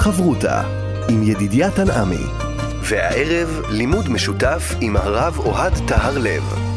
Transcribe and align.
חברותה 0.00 0.62
עם 1.08 1.22
ידידיה 1.22 1.70
תנעמי. 1.70 2.26
והערב 2.82 3.60
לימוד 3.70 4.08
משותף 4.08 4.74
עם 4.80 4.96
הרב 4.96 5.38
אוהד 5.38 5.72
טהר 5.88 6.18
לב. 6.18 6.69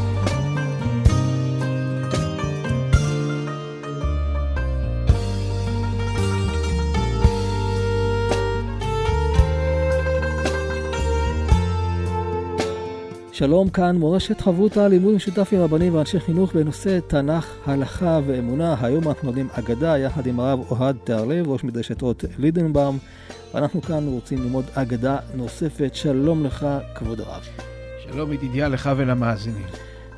שלום 13.33 13.69
כאן, 13.69 13.95
מורשת 13.95 14.41
חברותה, 14.41 14.87
לימוד 14.87 15.15
משותף 15.15 15.49
עם 15.51 15.59
רבנים 15.59 15.95
ואנשי 15.95 16.19
חינוך 16.19 16.53
בנושא 16.53 16.99
תנ"ך, 17.07 17.55
הלכה 17.65 18.19
ואמונה. 18.27 18.75
היום 18.85 19.07
אנחנו 19.07 19.27
לומדים 19.27 19.47
אגדה 19.51 19.97
יחד 19.97 20.27
עם 20.27 20.39
הרב 20.39 20.59
אוהד 20.71 20.97
תיארלב, 21.03 21.47
ראש 21.47 21.63
מדרשת 21.63 22.01
רות 22.01 22.23
לידנבאום, 22.37 22.99
ואנחנו 23.53 23.81
כאן 23.81 24.07
רוצים 24.07 24.37
ללמוד 24.43 24.65
אגדה 24.73 25.17
נוספת. 25.35 25.95
שלום 25.95 26.45
לך, 26.45 26.67
כבוד 26.95 27.19
הרב. 27.21 27.47
שלום 28.03 28.33
ידידיה 28.33 28.67
לך 28.67 28.89
ולמאזינים. 28.97 29.67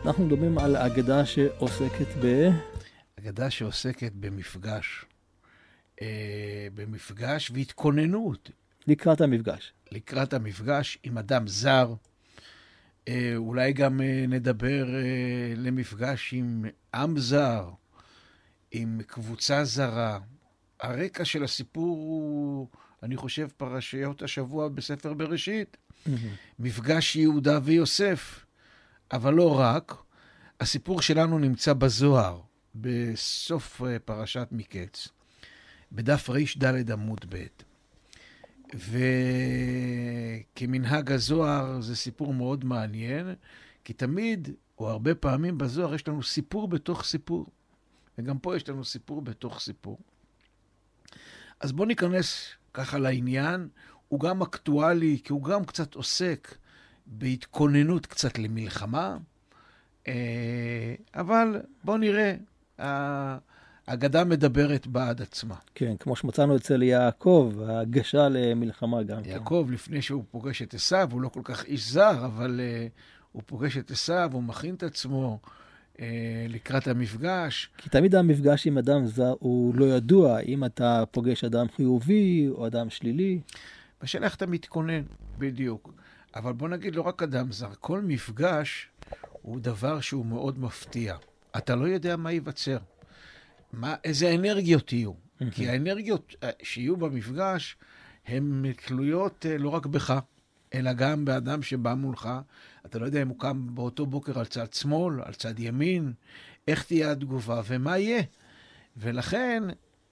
אנחנו 0.06 0.26
מדברים 0.26 0.58
על 0.58 0.76
אגדה 0.76 1.26
שעוסקת 1.26 2.08
ב... 2.24 2.50
אגדה 3.20 3.50
שעוסקת 3.50 4.12
במפגש. 4.20 5.06
אה, 6.02 6.68
במפגש 6.74 7.52
והתכוננות. 7.54 8.52
לקראת 8.88 9.22
המפגש. 9.22 9.74
לקראת 9.92 10.34
המפגש 10.34 10.98
עם 11.04 11.18
אדם 11.18 11.48
זר. 11.48 11.94
אה, 13.08 13.34
אולי 13.36 13.74
גם 13.74 14.02
אה, 14.02 14.26
נדבר 14.28 14.96
אה, 14.96 15.54
למפגש 15.56 16.34
עם 16.34 16.66
עם 16.94 17.20
זר, 17.20 17.70
עם 18.72 19.02
קבוצה 19.08 19.64
זרה. 19.66 20.20
הרקע 20.80 21.26
של 21.26 21.44
הסיפור 21.44 21.98
הוא, 21.98 22.68
אני 23.04 23.18
חושב, 23.18 23.48
פרשיות 23.58 24.22
השבוע 24.22 24.68
בספר 24.68 25.14
בראשית. 25.14 25.78
מפגש 26.60 27.16
יהודה 27.16 27.60
ויוסף. 27.64 28.46
אבל 29.12 29.34
לא 29.34 29.60
רק, 29.60 29.94
הסיפור 30.60 31.02
שלנו 31.02 31.40
נמצא 31.40 31.74
בזוהר, 31.74 32.42
בסוף 32.76 33.82
פרשת 34.06 34.48
מקץ, 34.52 35.08
בדף 35.92 36.30
ר"ד 36.30 36.92
עמוד 36.92 37.26
ב'. 37.30 37.46
וכמנהג 40.56 41.12
הזוהר 41.12 41.82
זה 41.82 41.96
סיפור 41.96 42.34
מאוד 42.34 42.66
מעניין, 42.66 43.36
כי 43.84 43.94
תמיד, 43.94 44.50
או 44.78 44.90
הרבה 44.90 45.16
פעמים 45.16 45.58
בזוהר, 45.58 45.96
יש 45.96 46.08
לנו 46.08 46.24
סיפור 46.24 46.68
בתוך 46.68 47.04
סיפור. 47.04 47.46
וגם 48.18 48.40
פה 48.40 48.56
יש 48.56 48.70
לנו 48.70 48.86
סיפור 48.86 49.22
בתוך 49.22 49.60
סיפור. 49.60 50.00
אז 51.60 51.72
בואו 51.72 51.88
ניכנס 51.88 52.50
ככה 52.74 52.98
לעניין. 52.98 53.68
הוא 54.08 54.20
גם 54.20 54.42
אקטואלי, 54.42 55.20
כי 55.24 55.34
הוא 55.34 55.44
גם 55.44 55.66
קצת 55.66 55.96
עוסק 55.96 56.58
בהתכוננות 57.06 58.06
קצת 58.06 58.38
למלחמה. 58.38 59.18
אה, 60.08 60.96
אבל 61.16 61.62
בואו 61.84 61.98
נראה. 61.98 62.36
האגדה 63.88 64.24
מדברת 64.24 64.88
בעד 64.88 65.22
עצמה. 65.22 65.56
כן, 65.76 65.98
כמו 66.00 66.16
שמצאנו 66.16 66.56
אצל 66.56 66.84
יעקב, 66.84 67.54
ההגשה 67.68 68.30
למלחמה 68.30 69.04
גם. 69.04 69.24
כן. 69.24 69.30
יעקב, 69.30 69.66
כן. 69.68 69.74
לפני 69.74 70.02
שהוא 70.02 70.24
פוגש 70.32 70.62
את 70.62 70.74
עשיו, 70.74 71.10
הוא 71.12 71.22
לא 71.22 71.30
כל 71.30 71.42
כך 71.44 71.66
איש 71.66 71.92
זר, 71.92 72.26
אבל 72.26 72.60
uh, 72.60 72.92
הוא 73.32 73.42
פוגש 73.46 73.78
את 73.78 73.92
עשיו, 73.92 74.30
הוא 74.34 74.44
מכין 74.44 74.76
את 74.76 74.84
עצמו 74.84 75.40
uh, 75.94 76.00
לקראת 76.50 76.88
המפגש. 76.88 77.70
כי 77.78 77.90
תמיד 77.90 78.16
המפגש 78.16 78.68
עם 78.68 78.78
אדם 78.78 79.06
זר 79.06 79.34
הוא 79.40 79.76
לא 79.76 79.86
ידוע, 79.86 80.40
אם 80.40 80.66
אתה 80.66 81.04
פוגש 81.12 81.44
אדם 81.44 81.66
חיובי 81.76 82.48
או 82.52 82.68
אדם 82.68 82.90
שלילי. 82.90 83.40
בשאלה 84.02 84.26
איך 84.26 84.36
אתה 84.36 84.46
מתכונן, 84.46 85.04
בדיוק. 85.38 85.94
אבל 86.36 86.54
בוא 86.54 86.70
נגיד, 86.70 86.96
לא 86.96 87.02
רק 87.02 87.24
אדם 87.24 87.52
זר, 87.52 87.70
כל 87.80 88.02
מפגש 88.02 88.90
הוא 89.42 89.60
דבר 89.60 90.00
שהוא 90.00 90.26
מאוד 90.26 90.60
מפתיע. 90.60 91.16
אתה 91.58 91.76
לא 91.76 91.86
יודע 91.86 92.16
מה 92.16 92.32
ייווצר. 92.32 92.78
מה, 93.76 93.96
איזה 94.04 94.36
אנרגיות 94.36 94.94
יהיו. 94.94 95.12
כי 95.52 95.70
האנרגיות 95.70 96.36
אה, 96.44 96.50
שיהיו 96.64 96.98
במפגש 96.98 97.78
הן 98.28 98.66
תלויות 98.86 99.46
אה, 99.50 99.58
לא 99.58 99.70
רק 99.70 99.86
בך, 99.86 100.20
אלא 100.74 100.94
גם 100.94 101.26
באדם 101.26 101.64
שבא 101.64 101.94
מולך. 101.94 102.30
אתה 102.86 103.00
לא 103.00 103.06
יודע 103.06 103.22
אם 103.22 103.28
הוא 103.28 103.40
קם 103.40 103.76
באותו 103.76 104.06
בוקר 104.06 104.40
על 104.40 104.46
צד 104.46 104.74
שמאל, 104.74 105.22
על 105.22 105.34
צד 105.34 105.60
ימין, 105.60 106.14
איך 106.68 106.84
תהיה 106.84 107.12
התגובה 107.12 107.62
ומה 107.68 107.98
יהיה. 107.98 108.22
ולכן, 108.98 109.64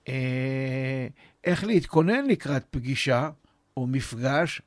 אה, 0.08 1.08
איך 1.44 1.64
להתכונן 1.64 2.26
לקראת 2.26 2.66
פגישה 2.72 3.30
או 3.78 3.88
מפגש, 3.88 4.62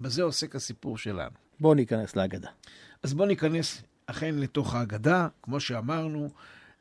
בזה 0.00 0.22
עוסק 0.22 0.56
הסיפור 0.56 0.98
שלנו. 0.98 1.34
בואו 1.60 1.74
ניכנס 1.74 2.16
להגדה. 2.16 2.48
אז 3.02 3.14
בואו 3.14 3.28
ניכנס 3.28 3.82
אכן 4.06 4.34
לתוך 4.34 4.74
ההגדה, 4.74 5.28
כמו 5.42 5.60
שאמרנו, 5.60 6.30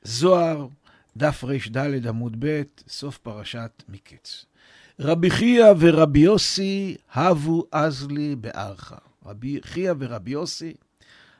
זוהר, 0.03 0.67
דף 1.17 1.43
ר"ד 1.43 2.07
עמוד 2.07 2.35
ב', 2.39 2.61
סוף 2.87 3.17
פרשת 3.17 3.83
מקץ. 3.89 4.45
רבי 4.99 5.29
חייא 5.29 5.65
ורבי 5.79 6.19
יוסי 6.19 6.95
הבו 7.13 7.65
אז 7.71 8.07
לי 8.11 8.35
בארכה. 8.35 8.97
רבי 9.25 9.59
חייא 9.63 9.93
ורבי 9.99 10.31
יוסי 10.31 10.73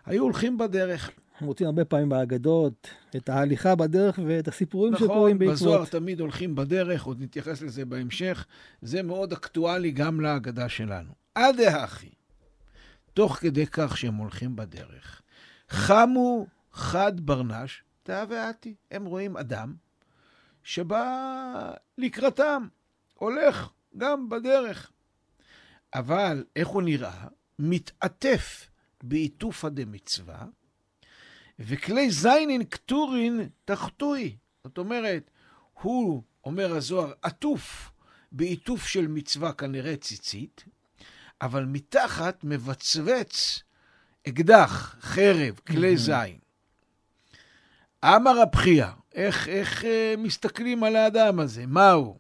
היו 0.06 0.23
הולכים 0.23 0.57
בדרך. 0.57 1.12
אנחנו 1.31 1.45
מוצאים 1.45 1.67
הרבה 1.67 1.85
פעמים 1.85 2.09
באגדות 2.09 2.89
את 3.16 3.29
ההליכה 3.29 3.75
בדרך 3.75 4.19
ואת 4.28 4.47
הסיפורים 4.47 4.94
נכון, 4.94 5.07
שקורים 5.07 5.39
בעקבות. 5.39 5.56
נכון, 5.56 5.67
בזוהר 5.67 5.85
תמיד 5.85 6.19
הולכים 6.19 6.56
בדרך, 6.56 7.03
עוד 7.03 7.22
נתייחס 7.22 7.62
לזה 7.62 7.85
בהמשך. 7.85 8.45
זה 8.81 9.03
מאוד 9.03 9.33
אקטואלי 9.33 9.91
גם 9.91 10.22
להגדה 10.22 10.69
שלנו. 10.69 11.12
עד 11.35 11.59
האחי, 11.59 12.09
תוך 13.13 13.35
כדי 13.35 13.67
כך 13.67 13.97
שהם 13.97 14.16
הולכים 14.16 14.56
בדרך, 14.56 15.22
חמו 15.69 16.45
חד 16.72 17.19
ברנש 17.19 17.83
אתה 18.03 18.23
ואתי. 18.29 18.75
הם 18.91 19.05
רואים 19.05 19.37
אדם 19.37 19.75
שבא 20.63 21.73
לקראתם, 21.97 22.67
הולך 23.13 23.69
גם 23.97 24.29
בדרך. 24.29 24.91
אבל 25.93 26.43
איך 26.55 26.67
הוא 26.67 26.81
נראה? 26.81 27.27
מתעטף 27.59 28.69
בעיטופא 29.03 29.69
דמצווה, 29.69 30.45
וכלי 31.59 32.11
זיינין 32.11 32.63
קטורין 32.63 33.49
תחתוי. 33.65 34.37
זאת 34.63 34.77
אומרת, 34.77 35.31
הוא, 35.81 36.23
אומר 36.45 36.75
הזוהר, 36.75 37.11
עטוף 37.21 37.91
בעיטוף 38.31 38.87
של 38.87 39.07
מצווה 39.07 39.53
כנראה 39.53 39.95
ציצית, 39.97 40.65
אבל 41.41 41.65
מתחת 41.65 42.43
מבצבץ 42.43 43.63
אקדח, 44.27 44.95
חרב, 45.01 45.59
כלי 45.67 45.97
זין. 45.97 46.42
אמר 48.03 48.41
רב 48.41 48.55
חייא, 48.55 48.87
איך, 49.13 49.47
איך 49.47 49.85
אה, 49.85 50.13
מסתכלים 50.17 50.83
על 50.83 50.95
האדם 50.95 51.39
הזה? 51.39 51.65
מה 51.65 51.91
הוא? 51.91 52.19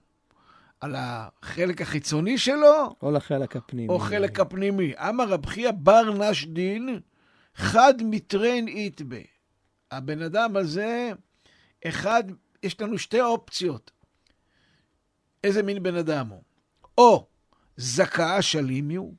על 0.79 0.95
החלק 0.97 1.81
החיצוני 1.81 2.37
שלו? 2.37 2.95
או 3.01 3.11
לחלק 3.11 3.55
הפנימי. 3.55 3.89
או 3.89 3.99
חלק 3.99 4.39
הפנימי. 4.39 4.93
אמר 4.97 5.27
רב 5.27 5.45
חייא 5.45 5.71
בר 5.71 6.29
נשדין, 6.29 6.99
חד 7.55 7.93
מטרן 8.03 8.67
איתבה. 8.67 9.17
הבן 9.91 10.21
אדם 10.21 10.57
הזה, 10.57 11.11
אחד, 11.87 12.23
יש 12.63 12.81
לנו 12.81 12.97
שתי 12.97 13.21
אופציות. 13.21 13.91
איזה 15.43 15.63
מין 15.63 15.83
בן 15.83 15.95
אדם 15.95 16.27
הוא? 16.27 16.43
או 16.97 17.27
זכאה 17.77 18.41
שלימי 18.41 18.95
הוא, 18.95 19.15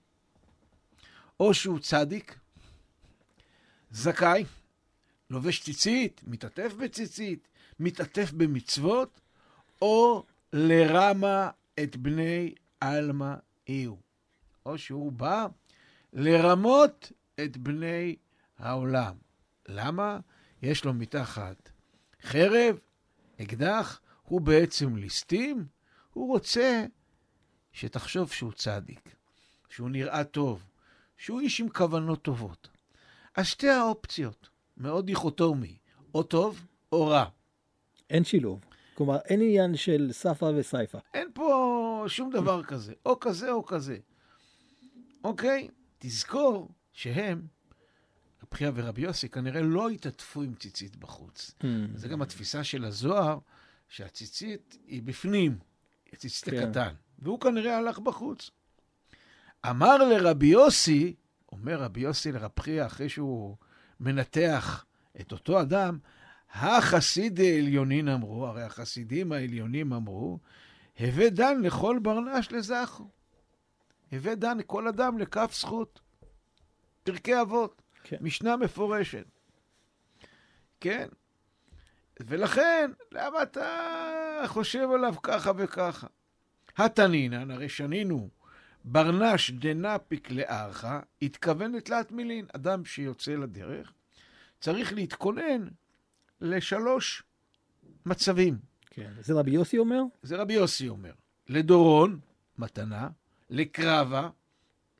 או 1.41 1.55
שהוא 1.55 1.79
צדיק, 1.79 2.39
זכאי, 3.91 4.45
לובש 5.31 5.61
ציצית, 5.61 6.21
מתעטף 6.27 6.73
בציצית, 6.73 7.49
מתעטף 7.81 8.33
במצוות, 8.33 9.21
או 9.83 10.25
לרמה 10.53 11.51
את 11.83 11.97
בני 11.97 12.55
עלמא 12.81 13.35
איהו. 13.69 13.99
או 14.67 14.79
שהוא 14.79 15.13
בא 15.13 15.47
לרמות 16.13 17.13
את 17.45 17.57
בני 17.57 18.17
העולם. 18.59 19.15
למה? 19.69 20.19
יש 20.63 20.85
לו 20.85 20.95
מתחת 20.95 21.71
חרב, 22.23 22.79
אקדח, 23.43 24.01
הוא 24.23 24.41
בעצם 24.41 24.97
ליסטים, 24.97 25.67
הוא 26.13 26.29
רוצה 26.29 26.85
שתחשוב 27.73 28.33
שהוא 28.33 28.53
צדיק, 28.53 29.17
שהוא 29.69 29.91
נראה 29.91 30.25
טוב, 30.25 30.67
שהוא 31.17 31.41
איש 31.41 31.61
עם 31.61 31.69
כוונות 31.69 32.23
טובות. 32.23 32.69
אז 33.35 33.47
שתי 33.47 33.69
האופציות, 33.69 34.49
מאוד 34.77 35.07
דיכוטומי, 35.07 35.77
או 36.15 36.23
טוב 36.23 36.67
או 36.93 37.07
רע. 37.07 37.25
אין 38.11 38.25
שילוב. 38.25 38.65
כלומר, 38.95 39.19
אין 39.25 39.41
עניין 39.41 39.77
של 39.77 40.09
ספה 40.13 40.51
וסייפה. 40.57 40.99
אין 41.15 41.29
פה 41.35 42.05
שום 42.09 42.31
דבר 42.31 42.63
כזה, 42.63 42.93
או 43.07 43.21
כזה 43.21 43.51
או 43.51 43.65
כזה. 43.65 43.99
אוקיי? 45.25 45.69
תזכור 45.99 46.69
שהם, 46.93 47.47
רבי 48.43 48.57
חייא 48.57 48.71
ורבי 48.75 49.03
יוסי, 49.03 49.29
כנראה 49.29 49.61
לא 49.63 49.89
התעטפו 49.89 50.43
עם 50.43 50.55
ציצית 50.55 50.97
בחוץ. 50.97 51.55
Hmm. 51.61 51.65
זה 51.95 52.09
גם 52.09 52.23
התפיסה 52.23 52.65
של 52.65 52.85
הזוהר, 52.85 53.39
שהציצית 53.89 54.79
היא 54.87 55.03
בפנים, 55.03 55.59
הציצית 56.13 56.49
כן. 56.49 56.69
הקטן. 56.69 56.95
והוא 57.19 57.41
כנראה 57.41 57.77
הלך 57.77 57.99
בחוץ. 57.99 58.51
אמר 59.71 59.97
לרבי 59.97 60.47
יוסי, 60.47 61.15
אומר 61.53 61.83
רבי 61.83 62.01
יוסי 62.01 62.33
לרב 62.33 62.51
חייא, 62.61 62.87
אחרי 62.87 63.09
שהוא 63.09 63.57
מנתח 64.01 64.85
את 65.21 65.33
אותו 65.33 65.61
אדם, 65.61 65.99
החסיד 66.53 67.41
העליונין 67.41 68.09
אמרו, 68.09 68.47
הרי 68.47 68.63
החסידים 68.63 69.33
העליונים 69.33 69.93
אמרו, 69.93 70.39
הווה 71.01 71.31
דן 71.31 71.61
לכל 71.61 71.99
ברנש 72.03 72.53
לזכו. 72.53 73.09
הווה 74.13 74.35
דן 74.35 74.59
לכל 74.59 74.89
אדם 74.89 75.19
לכף 75.19 75.51
זכות. 75.55 76.01
פרקי 77.03 77.41
אבות, 77.41 77.83
כן. 78.05 78.17
משנה 78.21 78.57
מפורשת. 78.57 79.27
כן? 80.81 81.09
ולכן, 82.21 82.91
למה 83.13 83.43
אתה 83.43 84.43
חושב 84.47 84.89
עליו 84.95 85.15
ככה 85.23 85.53
וככה? 85.57 86.07
התנינן, 86.77 87.51
הרי 87.51 87.69
שנינו, 87.69 88.29
ברנש 88.85 89.51
דנפיק 89.51 90.31
לארכה, 90.31 91.01
התכוון 91.23 91.73
לתלת 91.73 92.13
מילין. 92.13 92.47
אדם 92.53 92.85
שיוצא 92.85 93.33
לדרך 93.33 93.93
צריך 94.61 94.93
להתכונן 94.93 95.69
לשלוש 96.41 97.23
מצבים. 98.07 98.59
כן, 98.91 99.13
זה 99.21 99.35
רבי 99.35 99.51
יוסי 99.51 99.79
אומר? 99.79 100.03
זה 100.23 100.37
רבי 100.37 100.55
יוסי 100.55 100.89
אומר. 100.89 101.13
לדורון, 101.49 102.19
מתנה, 102.59 103.09
לקרבה, 103.51 104.29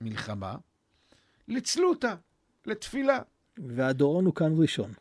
מלחמה, 0.01 0.57
לצלותה, 1.49 2.15
לתפילה. 2.67 3.19
והדורון 3.59 4.25
הוא 4.25 4.35
כאן 4.35 4.53
ראשון. 4.57 4.93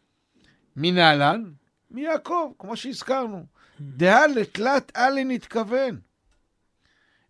מנהלן, 0.75 1.51
מיעקב, 1.91 2.51
כמו 2.59 2.77
שהזכרנו. 2.77 3.45
דהה 3.81 4.27
לתלת 4.27 4.91
אלין 4.97 5.31
התכוון. 5.31 6.00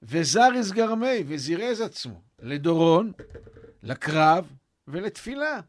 וזריס 0.03 0.71
גרמי, 0.71 1.23
וזירז 1.27 1.81
עצמו, 1.81 2.21
לדורון, 2.39 3.11
לקרב 3.83 4.53
ולתפילה. 4.87 5.59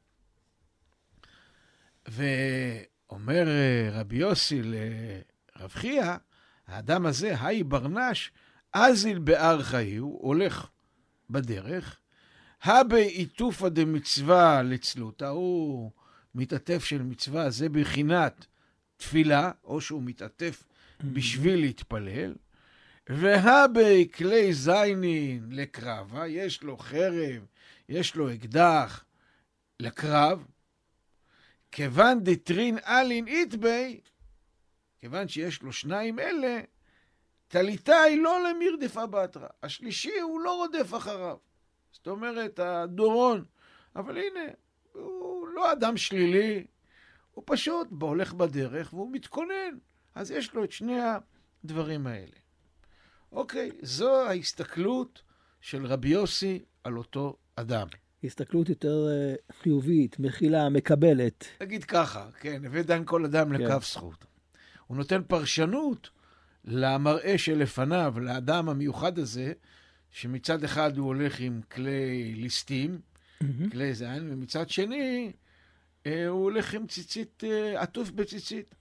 ואומר 2.08 3.48
אה, 3.48 3.88
רבי 3.92 4.16
יוסי 4.16 4.62
לרב 4.62 5.70
חייא, 5.70 6.12
האדם 6.66 7.06
הזה, 7.06 7.34
היי 7.40 7.62
ברנש, 7.62 8.32
אזיל 8.72 9.18
באר 9.18 9.62
חיי, 9.62 9.96
הוא 9.96 10.26
הולך 10.26 10.68
בדרך, 11.30 11.98
הבי 12.62 13.04
עיטופא 13.04 13.68
דמצווה 13.68 14.62
לצלותא, 14.62 15.24
הוא 15.24 15.90
מתעטף 16.34 16.84
של 16.84 17.02
מצווה, 17.02 17.50
זה 17.50 17.68
בחינת 17.68 18.46
תפילה, 18.96 19.50
או 19.64 19.80
שהוא 19.80 20.02
מתעטף 20.02 20.64
בשביל 21.04 21.60
להתפלל, 21.60 22.34
והבי 23.08 24.08
כלי 24.14 24.52
זיינין 24.52 25.46
לקרבה, 25.50 26.26
יש 26.26 26.62
לו 26.62 26.76
חרב, 26.76 27.46
יש 27.88 28.16
לו 28.16 28.34
אקדח 28.34 29.04
לקרב, 29.80 30.46
כיוון 31.72 32.24
דטרין 32.24 32.78
אלין 32.78 33.26
איתבי, 33.26 34.00
כיוון 35.00 35.28
שיש 35.28 35.62
לו 35.62 35.72
שניים 35.72 36.18
אלה, 36.18 36.60
טליטאי 37.48 38.16
לא 38.16 38.48
למירדפה 38.48 39.06
בתרא. 39.06 39.48
השלישי 39.62 40.20
הוא 40.20 40.40
לא 40.40 40.56
רודף 40.56 40.94
אחריו. 40.96 41.36
זאת 41.92 42.06
אומרת, 42.06 42.58
הדורון. 42.58 43.44
אבל 43.96 44.18
הנה, 44.18 44.40
הוא 44.92 45.48
לא 45.48 45.72
אדם 45.72 45.96
שלילי, 45.96 46.66
הוא 47.30 47.44
פשוט 47.46 47.88
הולך 48.00 48.32
בדרך 48.32 48.92
והוא 48.92 49.12
מתכונן. 49.12 49.78
אז 50.14 50.30
יש 50.30 50.54
לו 50.54 50.64
את 50.64 50.72
שני 50.72 51.00
הדברים 51.64 52.06
האלה. 52.06 52.43
אוקיי, 53.34 53.70
זו 53.82 54.26
ההסתכלות 54.26 55.22
של 55.60 55.86
רבי 55.86 56.08
יוסי 56.08 56.62
על 56.84 56.98
אותו 56.98 57.36
אדם. 57.56 57.86
הסתכלות 58.24 58.68
יותר 58.68 59.06
uh, 59.06 59.54
חיובית, 59.62 60.18
מכילה, 60.18 60.68
מקבלת. 60.68 61.44
נגיד 61.60 61.84
ככה, 61.84 62.28
כן, 62.40 62.64
הביא 62.64 62.82
דן 62.82 63.02
כל 63.04 63.24
אדם 63.24 63.48
כן. 63.48 63.62
לכף 63.62 63.86
זכות. 63.92 64.24
הוא 64.86 64.96
נותן 64.96 65.22
פרשנות 65.26 66.10
למראה 66.64 67.38
שלפניו, 67.38 68.14
לאדם 68.20 68.68
המיוחד 68.68 69.18
הזה, 69.18 69.52
שמצד 70.10 70.64
אחד 70.64 70.98
הוא 70.98 71.06
הולך 71.06 71.40
עם 71.40 71.60
כלי 71.70 72.34
ליסטים, 72.34 72.98
mm-hmm. 72.98 73.70
כלי 73.72 73.94
זין, 73.94 74.32
ומצד 74.32 74.68
שני 74.68 75.32
אה, 76.06 76.26
הוא 76.26 76.42
הולך 76.42 76.74
עם 76.74 76.86
ציצית, 76.86 77.44
אה, 77.44 77.82
עטוף 77.82 78.10
בציצית. 78.10 78.74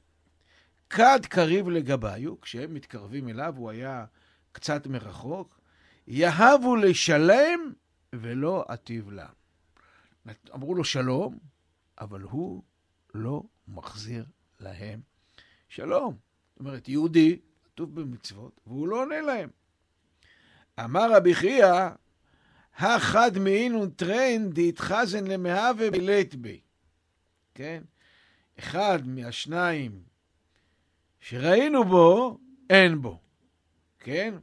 כד 0.90 1.20
קריב 1.30 1.70
לגביו, 1.70 2.42
כשהם 2.42 2.74
מתקרבים 2.74 3.30
אליו, 3.30 3.54
הוא 3.58 3.70
היה 3.70 4.06
קצת 4.54 4.88
מרחוק, 4.88 5.60
יהבו 6.08 6.76
לשלם 6.76 7.74
ולא 8.14 8.66
אטיב 8.74 9.12
לה. 9.12 9.28
אמרו 10.54 10.76
לו 10.76 10.84
שלום, 10.84 11.38
אבל 12.00 12.22
הוא 12.22 12.64
לא 13.14 13.44
מחזיר 13.68 14.26
להם 14.60 15.02
שלום. 15.70 16.18
זאת 16.52 16.60
אומרת, 16.60 16.90
יהודי 16.90 17.40
כתוב 17.64 18.02
במצוות, 18.02 18.62
והוא 18.68 18.88
לא 18.88 19.02
עונה 19.02 19.22
להם. 19.22 19.50
אמר 20.80 21.16
רבי 21.16 21.34
חייא, 21.34 21.90
החד 22.78 23.38
מאינון 23.38 23.90
טרן 23.90 24.50
דהתחזן 24.50 25.28
למהווה 25.28 25.92
בלית 25.92 26.36
בי. 26.36 26.62
כן? 27.56 27.84
אחד 28.60 29.08
מהשניים 29.08 30.02
שראינו 31.20 31.84
בו, 31.84 32.38
אין 32.70 33.02
בו. 33.02 33.23
כן? 34.04 34.34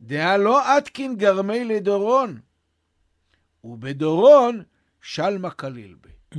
דהה 0.00 0.36
לא 0.36 0.78
אתקין 0.78 1.16
גרמי 1.16 1.64
לדורון, 1.64 2.40
ובדורון 3.64 4.62
שלמה 5.02 5.50
כליל 5.50 5.96
בי. 6.00 6.38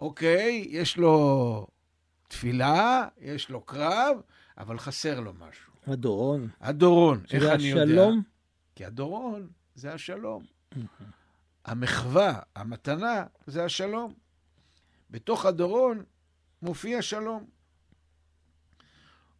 אוקיי, 0.00 0.66
יש 0.68 0.96
לו 0.96 1.66
תפילה, 2.28 3.08
יש 3.20 3.50
לו 3.50 3.60
קרב, 3.60 4.16
אבל 4.58 4.78
חסר 4.78 5.20
לו 5.20 5.32
משהו. 5.34 5.72
הדורון. 5.86 6.48
הדורון, 6.60 7.22
איך 7.30 7.44
אני 7.44 7.64
יודע? 7.64 7.84
שזה 7.86 7.92
השלום? 7.92 8.22
כי 8.74 8.84
הדורון 8.84 9.48
זה 9.74 9.92
השלום. 9.94 10.44
המחווה, 11.64 12.40
המתנה, 12.56 13.24
זה 13.46 13.64
השלום. 13.64 14.14
בתוך 15.10 15.46
הדורון 15.46 16.04
מופיע 16.62 17.02
שלום. 17.02 17.46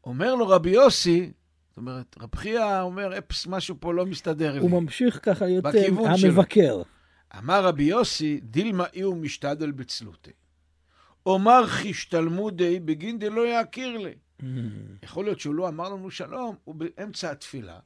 אומר 0.04 0.34
לו 0.34 0.48
רבי 0.48 0.70
יוסי, 0.70 1.32
זאת 1.78 1.86
אומרת, 1.86 2.16
רב 2.20 2.34
חייא 2.34 2.80
אומר, 2.80 3.18
אפס, 3.18 3.46
משהו 3.46 3.76
פה 3.80 3.94
לא 3.94 4.06
מסתדר 4.06 4.52
לי. 4.52 4.58
הוא 4.58 4.70
ממשיך 4.70 5.20
ככה 5.22 5.46
להיות 5.46 5.64
המבקר. 5.64 6.60
שלו. 6.60 6.84
אמר 7.38 7.64
רבי 7.64 7.82
יוסי, 7.82 8.40
דילמה 8.42 8.84
אי 8.94 9.00
הוא 9.00 9.16
משתדל 9.16 9.70
בצלותי. 9.70 10.30
אומר 11.26 11.66
חישתלמודי 11.66 12.80
בגין 12.80 13.18
דלא 13.18 13.46
יכיר 13.46 13.98
לי. 13.98 14.14
Mm. 14.40 14.44
יכול 15.02 15.24
להיות 15.24 15.40
שהוא 15.40 15.54
לא 15.54 15.68
אמר 15.68 15.88
לנו 15.88 16.10
שלום, 16.10 16.56
הוא 16.64 16.74
באמצע 16.74 17.30
התפילה, 17.30 17.78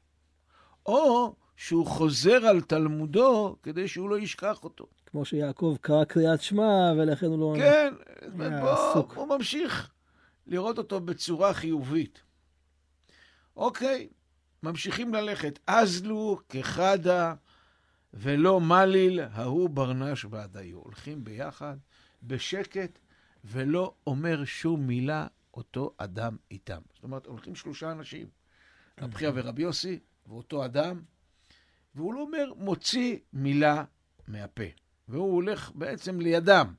או 0.85 1.35
שהוא 1.55 1.85
חוזר 1.85 2.45
על 2.45 2.61
תלמודו 2.61 3.55
כדי 3.63 3.87
שהוא 3.87 4.09
לא 4.09 4.19
ישכח 4.19 4.63
אותו. 4.63 4.87
כמו 5.05 5.25
שיעקב 5.25 5.77
קרא 5.81 6.03
קריאת 6.03 6.41
שמע, 6.41 6.93
ולכן 6.97 7.25
הוא 7.25 7.39
לא... 7.39 7.59
כן, 7.59 7.93
בוא, 8.61 9.03
הוא 9.15 9.27
ממשיך 9.37 9.89
לראות 10.47 10.77
אותו 10.77 10.99
בצורה 10.99 11.53
חיובית. 11.53 12.21
אוקיי, 13.55 14.09
ממשיכים 14.63 15.13
ללכת. 15.13 15.59
אזלו 15.67 16.39
כחדה 16.49 17.33
ולא 18.13 18.61
מליל, 18.61 19.19
ההוא 19.19 19.69
ברנש 19.69 20.25
ועדיו. 20.25 20.77
הולכים 20.77 21.23
ביחד, 21.23 21.77
בשקט, 22.23 22.99
ולא 23.45 23.93
אומר 24.07 24.45
שום 24.45 24.87
מילה 24.87 25.27
אותו 25.53 25.93
אדם 25.97 26.37
איתם. 26.51 26.81
זאת 26.93 27.03
אומרת, 27.03 27.25
הולכים 27.25 27.55
שלושה 27.55 27.91
אנשים, 27.91 28.27
רב 29.01 29.13
חייא 29.13 29.31
ורבי 29.33 29.61
יוסי, 29.61 29.99
ואותו 30.27 30.65
אדם, 30.65 31.01
והוא 31.95 32.13
לא 32.13 32.19
אומר, 32.19 32.53
מוציא 32.57 33.17
מילה 33.33 33.83
מהפה. 34.27 34.63
והוא 35.07 35.33
הולך 35.33 35.71
בעצם 35.75 36.19
לידם. 36.21 36.73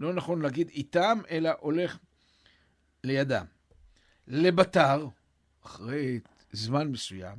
לא 0.00 0.14
נכון 0.14 0.42
להגיד 0.42 0.68
איתם, 0.68 1.18
אלא 1.30 1.50
הולך 1.60 1.98
לידם. 3.04 3.44
לבתר, 4.26 5.08
אחרי 5.66 6.20
זמן 6.52 6.88
מסוים, 6.88 7.38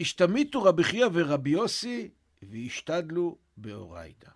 השתמיתו 0.00 0.62
רבי 0.62 0.84
חייא 0.84 1.06
ורבי 1.12 1.50
יוסי 1.50 2.10
והשתדלו 2.42 3.38
באורייתא. 3.56 4.30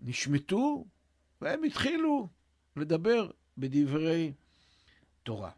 נשמטו, 0.00 0.84
והם 1.40 1.64
התחילו 1.64 2.28
לדבר 2.76 3.30
בדברי 3.58 4.32
תורה. 5.22 5.50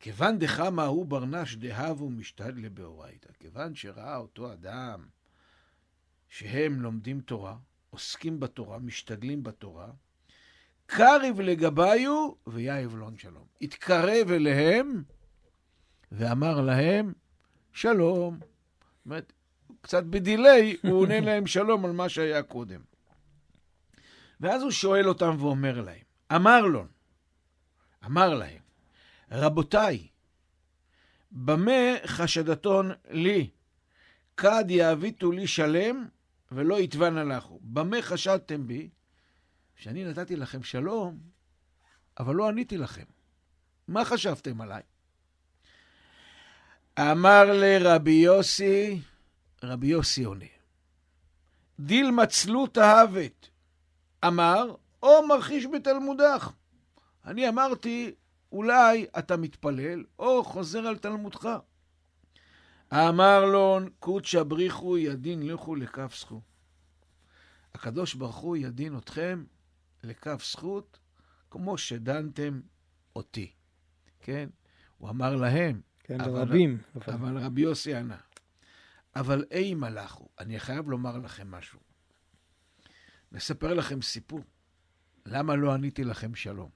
כיוון 0.00 0.38
דחמה 0.38 0.84
הוא 0.84 1.06
ברנש 1.06 1.56
דהבו 1.56 2.10
משתדלה 2.10 2.68
באורייתא, 2.68 3.32
כיוון 3.40 3.74
שראה 3.74 4.16
אותו 4.16 4.52
אדם 4.52 5.06
שהם 6.28 6.80
לומדים 6.80 7.20
תורה, 7.20 7.56
עוסקים 7.90 8.40
בתורה, 8.40 8.78
משתדלים 8.78 9.42
בתורה, 9.42 9.90
קריב 10.86 11.40
לגביו 11.40 12.32
ויאיב 12.46 12.94
לון 12.94 13.18
שלום. 13.18 13.46
התקרב 13.60 14.30
אליהם 14.30 15.02
ואמר 16.12 16.60
להם 16.60 17.12
שלום. 17.72 18.38
זאת 18.40 19.06
אומרת, 19.06 19.32
קצת 19.80 20.04
בדיליי, 20.04 20.76
הוא 20.82 20.92
עונה 21.00 21.20
להם 21.20 21.46
שלום 21.46 21.84
על 21.84 21.92
מה 21.92 22.08
שהיה 22.08 22.42
קודם. 22.42 22.80
ואז 24.40 24.62
הוא 24.62 24.70
שואל 24.70 25.08
אותם 25.08 25.36
ואומר 25.38 25.80
להם, 25.80 26.04
אמר 26.34 26.60
לו, 26.60 26.84
אמר 28.04 28.34
להם, 28.34 28.60
רבותיי, 29.30 30.08
במה 31.32 31.72
חשדתון 32.06 32.90
לי? 33.10 33.50
כד 34.36 34.64
יעביתו 34.68 35.32
לי 35.32 35.46
שלם 35.46 36.08
ולא 36.52 36.80
יתבן 36.80 37.16
הלכו. 37.16 37.60
במה 37.62 38.02
חשדתם 38.02 38.66
בי? 38.66 38.90
שאני 39.76 40.04
נתתי 40.04 40.36
לכם 40.36 40.62
שלום, 40.62 41.18
אבל 42.18 42.34
לא 42.34 42.48
עניתי 42.48 42.76
לכם. 42.76 43.04
מה 43.88 44.04
חשבתם 44.04 44.60
עליי? 44.60 44.82
אמר 46.98 47.44
לרבי 47.52 48.10
יוסי, 48.10 49.00
רבי 49.62 49.86
יוסי 49.86 50.24
עונה, 50.24 50.44
דיל 51.80 52.10
מצלות 52.10 52.78
אהבת, 52.78 53.48
אמר, 54.26 54.74
או 55.02 55.26
מרחיש 55.26 55.66
בתלמודך. 55.66 56.50
אני 57.24 57.48
אמרתי, 57.48 58.14
אולי 58.52 59.06
אתה 59.18 59.36
מתפלל, 59.36 60.04
או 60.18 60.44
חוזר 60.44 60.86
על 60.86 60.98
תלמודך. 60.98 61.48
אמר 62.92 63.44
לו, 63.44 63.78
קודשא 63.98 64.42
בריחו 64.42 64.98
ידין 64.98 65.46
לכו 65.46 65.74
לכף 65.74 66.14
זכות. 66.20 66.42
הקדוש 67.74 68.14
ברוך 68.14 68.36
הוא 68.36 68.56
ידין 68.56 68.98
אתכם 68.98 69.44
לכף 70.04 70.44
זכות, 70.52 70.98
כמו 71.50 71.78
שדנתם 71.78 72.60
אותי. 73.16 73.52
כן? 74.20 74.48
הוא 74.98 75.10
אמר 75.10 75.36
להם. 75.36 75.80
כן, 76.06 76.20
לרבים. 76.20 76.78
אבל, 76.94 77.14
אבל 77.14 77.38
רבי 77.38 77.60
יוסי 77.60 77.94
ענה. 77.94 78.16
אבל 79.16 79.44
אי 79.50 79.74
מלאכו, 79.74 80.28
אני 80.38 80.60
חייב 80.60 80.88
לומר 80.88 81.18
לכם 81.18 81.50
משהו. 81.50 81.80
נספר 83.32 83.74
לכם 83.74 84.02
סיפור. 84.02 84.40
למה 85.26 85.56
לא 85.56 85.72
עניתי 85.74 86.04
לכם 86.04 86.34
שלום? 86.34 86.70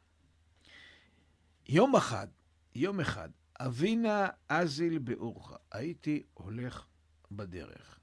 יום 1.68 1.96
אחד, 1.96 2.26
יום 2.74 3.00
אחד, 3.00 3.28
אבינה 3.60 4.28
אזיל 4.48 4.98
באורחה, 4.98 5.56
הייתי 5.72 6.22
הולך 6.34 6.86
בדרך. 7.30 7.98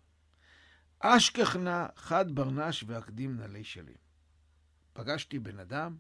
אשכחנה 0.99 1.87
חד 1.95 2.35
ברנש 2.35 2.83
ואקדים 2.87 3.37
נלי 3.37 3.63
שלי. 3.63 3.95
פגשתי 4.93 5.39
בן 5.39 5.59
אדם, 5.59 5.97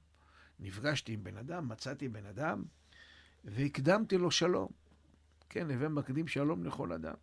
נפגשתי 0.59 1.13
עם 1.13 1.23
בן 1.23 1.37
אדם, 1.37 1.69
מצאתי 1.69 2.07
בן 2.07 2.25
אדם, 2.25 2.63
והקדמתי 3.43 4.17
לו 4.17 4.31
שלום. 4.31 4.86
כן, 5.49 5.71
הווה 5.71 5.89
מקדים 5.89 6.27
שלום 6.27 6.63
לכל 6.63 6.91
אדם. 6.91 7.15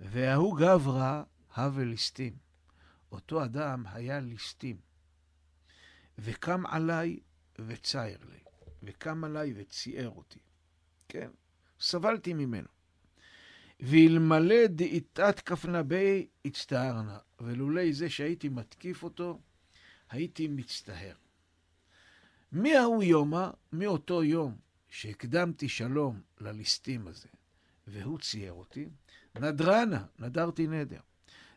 וההוא 0.00 0.58
גברא 0.58 1.22
הווה 1.56 1.84
ליסטים. 1.84 2.36
אותו 3.12 3.44
אדם 3.44 3.84
היה 3.86 4.20
ליסטים. 4.20 4.76
וקם 6.18 6.66
עליי 6.66 7.18
וצייר 7.58 8.18
לי, 8.30 8.38
וקם 8.82 9.24
עליי 9.24 9.52
וציער 9.56 10.10
אותי. 10.10 10.38
כן, 11.08 11.30
סבלתי 11.80 12.34
ממנו. 12.34 12.68
ואלמלא 13.80 14.66
דאיתת 14.66 15.40
כפנה 15.40 15.82
בי 15.82 16.26
הצטערנה, 16.44 17.18
ולולי 17.40 17.92
זה 17.92 18.10
שהייתי 18.10 18.48
מתקיף 18.48 19.02
אותו, 19.02 19.40
הייתי 20.10 20.48
מצטער. 20.48 21.14
מי 22.52 22.76
ההוא 22.76 23.02
יומא? 23.02 23.50
מאותו 23.72 24.24
יום 24.24 24.56
שהקדמתי 24.94 25.68
שלום 25.68 26.20
לליסטים 26.40 27.08
הזה, 27.08 27.28
והוא 27.86 28.18
צייר 28.18 28.52
אותי, 28.52 28.88
נדרנה, 29.38 30.04
נדרתי 30.18 30.66
נדר. 30.66 31.00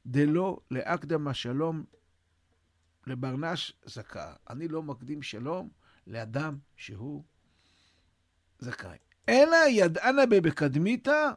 דלא 0.06 0.60
לאקדמה 0.72 1.34
שלום 1.34 1.84
לברנש 3.08 3.74
זכאה. 3.86 4.34
אני 4.50 4.67
לא 4.67 4.84
מקדים 4.84 5.22
שלום 5.22 5.70
לאדם 6.08 6.58
שהוא 6.75 7.24
זכאי. 8.60 8.98
אלא 9.29 9.58
ידענה 9.70 10.25
בבקדמיתא, 10.25 11.29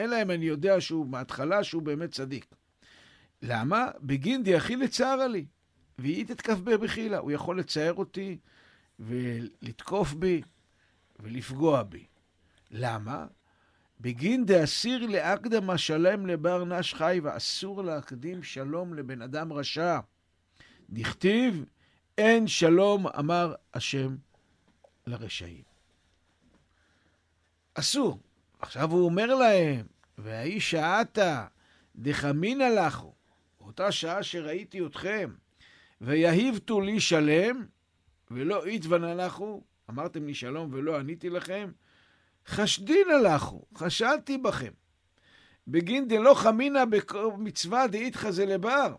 אלא 0.00 0.22
אם 0.22 0.30
אני 0.30 0.44
יודע 0.44 0.80
שהוא 0.80 1.06
מההתחלה 1.06 1.64
שהוא 1.64 1.82
באמת 1.82 2.10
צדיק. 2.10 2.46
למה? 3.42 3.90
בגין 4.00 4.42
דיחיל 4.42 4.82
לצערה 4.82 5.28
לי, 5.28 5.46
ואית 5.98 6.30
את 6.30 6.40
כף 6.40 6.58
בחילה. 6.58 7.18
הוא 7.18 7.32
יכול 7.32 7.58
לצייר 7.58 7.94
אותי 7.94 8.38
ולתקוף 9.00 10.12
בי 10.12 10.42
ולפגוע 11.20 11.82
בי. 11.82 12.06
למה? 12.70 13.26
בגין 14.00 14.46
דאסיר 14.46 15.06
לאקדמה 15.06 15.78
שלם 15.78 16.26
לבר 16.26 16.64
נש 16.64 16.94
חי, 16.94 17.20
ואסור 17.22 17.84
להקדים 17.84 18.42
שלום 18.42 18.94
לבן 18.94 19.22
אדם 19.22 19.52
רשע. 19.52 19.98
דכתיב, 20.90 21.64
אין 22.18 22.48
שלום, 22.48 23.06
אמר 23.06 23.54
השם 23.74 24.16
לרשעים. 25.06 25.62
אסור. 27.74 28.18
עכשיו 28.58 28.90
הוא 28.90 29.04
אומר 29.04 29.34
להם, 29.34 29.86
והאי 30.18 30.60
שעתה 30.60 31.46
דחמינא 31.96 32.64
לכו, 32.64 33.14
באותה 33.60 33.92
שעה 33.92 34.22
שראיתי 34.22 34.86
אתכם, 34.86 35.30
ויהיבתו 36.00 36.80
לי 36.80 37.00
שלם, 37.00 37.66
ולא 38.30 38.66
איתבנה 38.66 39.14
לכו, 39.14 39.62
אמרתם 39.90 40.26
לי 40.26 40.34
שלום 40.34 40.70
ולא 40.72 40.98
עניתי 40.98 41.30
לכם, 41.30 41.70
חשדין 42.46 43.06
הלכו, 43.10 43.64
חשדתי 43.76 44.38
בכם. 44.38 44.72
בגין 45.68 46.08
דלא 46.08 46.34
חמינא 46.34 46.84
במצווה 46.84 47.86
דאיתך 47.86 48.30
זה 48.30 48.46
לבר. 48.46 48.94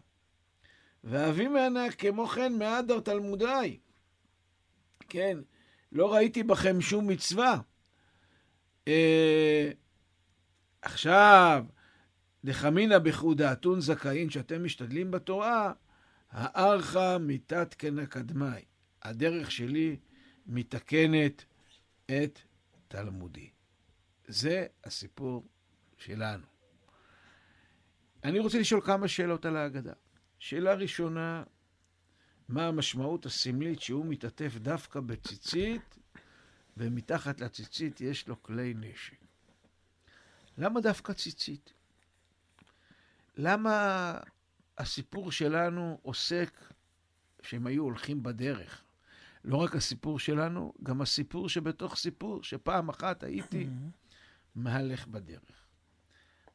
ואבי 1.04 1.48
מענה 1.48 1.92
כמו 1.92 2.28
כן 2.28 2.54
מהדר 2.54 3.00
תלמודי. 3.00 3.80
כן, 5.10 5.38
לא 5.92 6.14
ראיתי 6.14 6.44
בכם 6.44 6.82
שום 6.82 7.08
מצווה. 7.08 7.60
אה, 8.88 9.72
עכשיו, 10.82 11.66
דחמינא 12.44 12.98
בחודתון 12.98 13.82
זכאין, 13.82 14.30
שאתם 14.30 14.64
משתדלים 14.64 15.12
בתורה, 15.12 15.74
הארכה 16.32 17.18
מיתת 17.18 17.74
כנה 17.74 18.06
קדמי. 18.06 18.62
הדרך 19.04 19.52
שלי 19.52 19.96
מתקנת 20.48 21.46
את 22.06 22.40
תלמודי. 22.88 23.50
זה 24.28 24.68
הסיפור 24.84 25.48
שלנו. 25.98 26.46
אני 28.24 28.40
רוצה 28.40 28.60
לשאול 28.60 28.82
כמה 28.82 29.08
שאלות 29.08 29.46
על 29.46 29.58
ההגדה. 29.58 29.94
שאלה 30.40 30.74
ראשונה, 30.74 31.44
מה 32.50 32.68
המשמעות 32.68 33.26
הסמלית 33.26 33.82
שהוא 33.82 34.06
מתעטף 34.06 34.56
דווקא 34.56 35.00
בציצית, 35.00 35.98
ומתחת 36.78 37.42
לציצית 37.42 38.02
יש 38.02 38.28
לו 38.28 38.44
כלי 38.44 38.74
נשק? 38.78 39.18
למה 40.58 40.82
דווקא 40.82 41.14
ציצית? 41.14 41.74
למה 43.38 44.14
הסיפור 44.78 45.32
שלנו 45.32 46.00
עוסק 46.02 46.74
שהם 47.42 47.68
היו 47.68 47.84
הולכים 47.84 48.24
בדרך? 48.24 48.84
לא 49.48 49.58
רק 49.58 49.76
הסיפור 49.76 50.20
שלנו, 50.20 50.74
גם 50.84 51.02
הסיפור 51.02 51.50
שבתוך 51.50 51.96
סיפור, 51.96 52.44
שפעם 52.44 52.90
אחת 52.90 53.24
הייתי 53.24 53.64
mm-hmm. 53.64 54.56
מהלך 54.56 55.08
בדרך. 55.08 55.66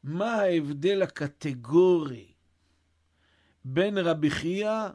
מה 0.03 0.33
ההבדל 0.33 1.01
הקטגורי 1.01 2.33
בין 3.65 3.97
רבי 3.97 4.29
חייא 4.29 4.87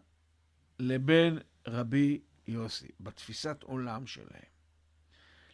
לבין 0.78 1.38
רבי 1.66 2.20
יוסי, 2.46 2.88
בתפיסת 3.00 3.62
עולם 3.62 4.06
שלהם? 4.06 4.48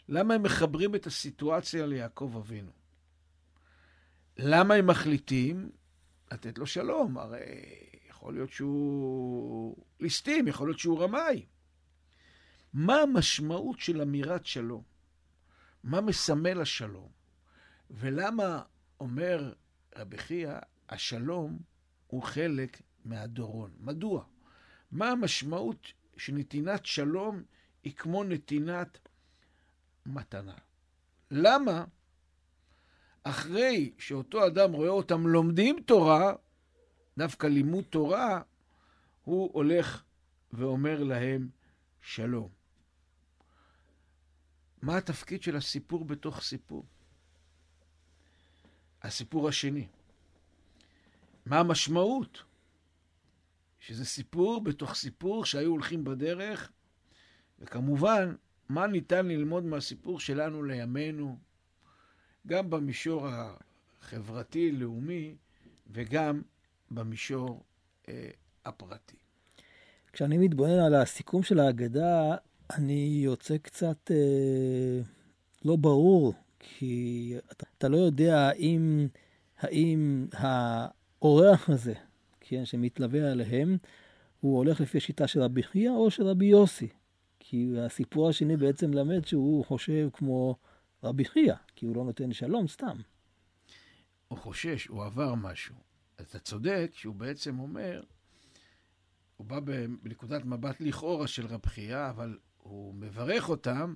למה 0.08 0.34
הם 0.34 0.42
מחברים 0.42 0.94
את 0.94 1.06
הסיטואציה 1.06 1.86
ליעקב 1.86 2.34
אבינו? 2.36 2.72
למה 4.38 4.74
הם 4.74 4.86
מחליטים 4.86 5.70
לתת 6.32 6.58
לו 6.58 6.66
שלום? 6.66 7.18
הרי 7.18 7.40
יכול 8.08 8.34
להיות 8.34 8.52
שהוא 8.52 9.76
ליסטים, 10.00 10.48
יכול 10.48 10.68
להיות 10.68 10.78
שהוא 10.78 11.02
רמאי. 11.02 11.46
מה 12.74 12.96
המשמעות 12.96 13.80
של 13.80 14.00
אמירת 14.00 14.46
שלום? 14.46 14.82
מה 15.84 16.00
מסמל 16.00 16.60
השלום? 16.60 17.08
ולמה 17.90 18.62
אומר 19.00 19.52
רבי 19.96 20.18
חייא, 20.18 20.58
השלום 20.88 21.58
הוא 22.06 22.22
חלק 22.22 22.82
מהדורון? 23.04 23.70
מדוע? 23.80 24.24
מה 24.92 25.10
המשמעות 25.10 25.92
שנתינת 26.16 26.86
שלום 26.86 27.42
היא 27.82 27.94
כמו 27.94 28.24
נתינת 28.24 28.98
מתנה? 30.06 30.54
למה 31.30 31.84
אחרי 33.22 33.92
שאותו 33.98 34.46
אדם 34.46 34.72
רואה 34.72 34.88
אותם 34.88 35.26
לומדים 35.26 35.82
תורה, 35.86 36.34
דווקא 37.18 37.46
לימוד 37.46 37.84
תורה, 37.84 38.42
הוא 39.24 39.50
הולך 39.52 40.02
ואומר 40.52 41.02
להם 41.02 41.48
שלום. 42.00 42.63
מה 44.84 44.96
התפקיד 44.96 45.42
של 45.42 45.56
הסיפור 45.56 46.04
בתוך 46.04 46.42
סיפור? 46.42 46.84
הסיפור 49.02 49.48
השני. 49.48 49.86
מה 51.46 51.58
המשמעות? 51.58 52.42
שזה 53.80 54.04
סיפור 54.04 54.64
בתוך 54.64 54.94
סיפור 54.94 55.44
שהיו 55.44 55.70
הולכים 55.70 56.04
בדרך, 56.04 56.72
וכמובן, 57.58 58.34
מה 58.68 58.86
ניתן 58.86 59.26
ללמוד 59.26 59.64
מהסיפור 59.64 60.20
שלנו 60.20 60.62
לימינו, 60.62 61.38
גם 62.46 62.70
במישור 62.70 63.28
החברתי-לאומי 63.28 65.36
וגם 65.90 66.42
במישור 66.90 67.64
אה, 68.08 68.30
הפרטי. 68.64 69.16
כשאני 70.12 70.38
מתבונן 70.38 70.78
על 70.78 70.94
הסיכום 70.94 71.42
של 71.42 71.60
ההגדה, 71.60 72.36
אני 72.70 73.20
יוצא 73.24 73.58
קצת 73.58 74.10
אה, 74.10 75.00
לא 75.64 75.76
ברור, 75.76 76.34
כי 76.58 77.34
אתה, 77.52 77.66
אתה 77.78 77.88
לא 77.88 77.96
יודע 77.96 78.48
האם, 78.48 79.08
האם 79.58 80.26
האורח 80.32 81.70
הזה, 81.70 81.94
כן, 82.40 82.64
שמתלווה 82.64 83.32
עליהם, 83.32 83.76
הוא 84.40 84.56
הולך 84.56 84.80
לפי 84.80 84.98
השיטה 84.98 85.26
של 85.26 85.42
רבי 85.42 85.62
חייא 85.62 85.90
או 85.90 86.10
של 86.10 86.22
רבי 86.22 86.46
יוסי. 86.46 86.88
כי 87.40 87.74
הסיפור 87.80 88.28
השני 88.28 88.56
בעצם 88.56 88.92
למד 88.92 89.24
שהוא 89.24 89.64
חושב 89.64 90.08
כמו 90.12 90.56
רבי 91.02 91.24
חייא, 91.24 91.54
כי 91.76 91.86
הוא 91.86 91.96
לא 91.96 92.04
נותן 92.04 92.32
שלום 92.32 92.68
סתם. 92.68 92.96
הוא 94.28 94.38
חושש, 94.38 94.86
הוא 94.86 95.04
עבר 95.04 95.34
משהו. 95.34 95.74
אתה 96.20 96.38
צודק 96.38 96.90
שהוא 96.92 97.14
בעצם 97.14 97.58
אומר, 97.58 98.02
הוא 99.36 99.46
בא 99.46 99.60
בנקודת 100.02 100.44
מבט 100.44 100.80
לכאורה 100.80 101.26
של 101.26 101.46
רב 101.46 101.66
חייא, 101.66 102.10
אבל 102.10 102.38
הוא 102.64 102.94
מברך 102.94 103.48
אותם, 103.48 103.94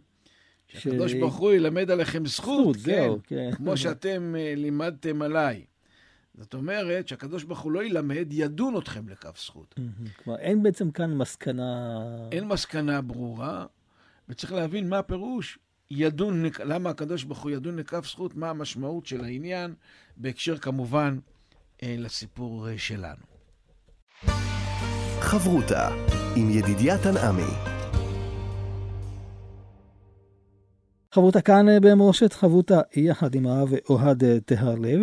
שהקדוש 0.66 1.12
ש... 1.12 1.14
ברוך 1.14 1.36
הוא 1.36 1.52
ילמד 1.52 1.90
עליכם 1.90 2.26
זכות, 2.26 2.78
זכות 2.78 2.86
כן, 2.86 3.02
זהו, 3.02 3.18
כן. 3.24 3.50
כמו 3.56 3.76
שאתם 3.76 4.34
uh, 4.34 4.58
לימדתם 4.58 5.22
עליי. 5.22 5.64
זאת 6.38 6.54
אומרת 6.54 7.08
שהקדוש 7.08 7.44
ברוך 7.44 7.60
הוא 7.60 7.72
לא 7.72 7.84
ילמד, 7.84 8.26
ידון 8.30 8.78
אתכם 8.78 9.08
לכף 9.08 9.44
זכות. 9.44 9.74
כלומר, 10.24 10.38
אין 10.38 10.62
בעצם 10.62 10.90
כאן 10.90 11.14
מסקנה... 11.14 11.98
אין 12.32 12.44
מסקנה 12.44 13.00
ברורה, 13.00 13.66
וצריך 14.28 14.52
להבין 14.52 14.88
מה 14.88 14.98
הפירוש. 14.98 15.58
ידון, 15.90 16.44
למה 16.64 16.90
הקדוש 16.90 17.24
ברוך 17.24 17.42
הוא 17.42 17.50
ידון 17.50 17.76
לכף 17.76 18.06
זכות, 18.06 18.36
מה 18.36 18.50
המשמעות 18.50 19.06
של 19.06 19.24
העניין, 19.24 19.74
בהקשר 20.16 20.58
כמובן 20.58 21.18
אה, 21.82 21.94
לסיפור 21.98 22.68
אה, 22.68 22.78
שלנו. 22.78 23.22
חברותה 25.20 25.88
עם 26.36 26.50
ידידיה 26.50 26.98
תנעמי. 26.98 27.77
חברותה 31.12 31.40
כאן 31.40 31.68
אה, 31.68 31.80
במורשת 31.80 32.32
חברותה 32.32 32.80
יחד 32.96 33.34
עם 33.34 33.46
הרב 33.46 33.72
אוהד 33.90 34.24
טהרלב. 34.44 35.00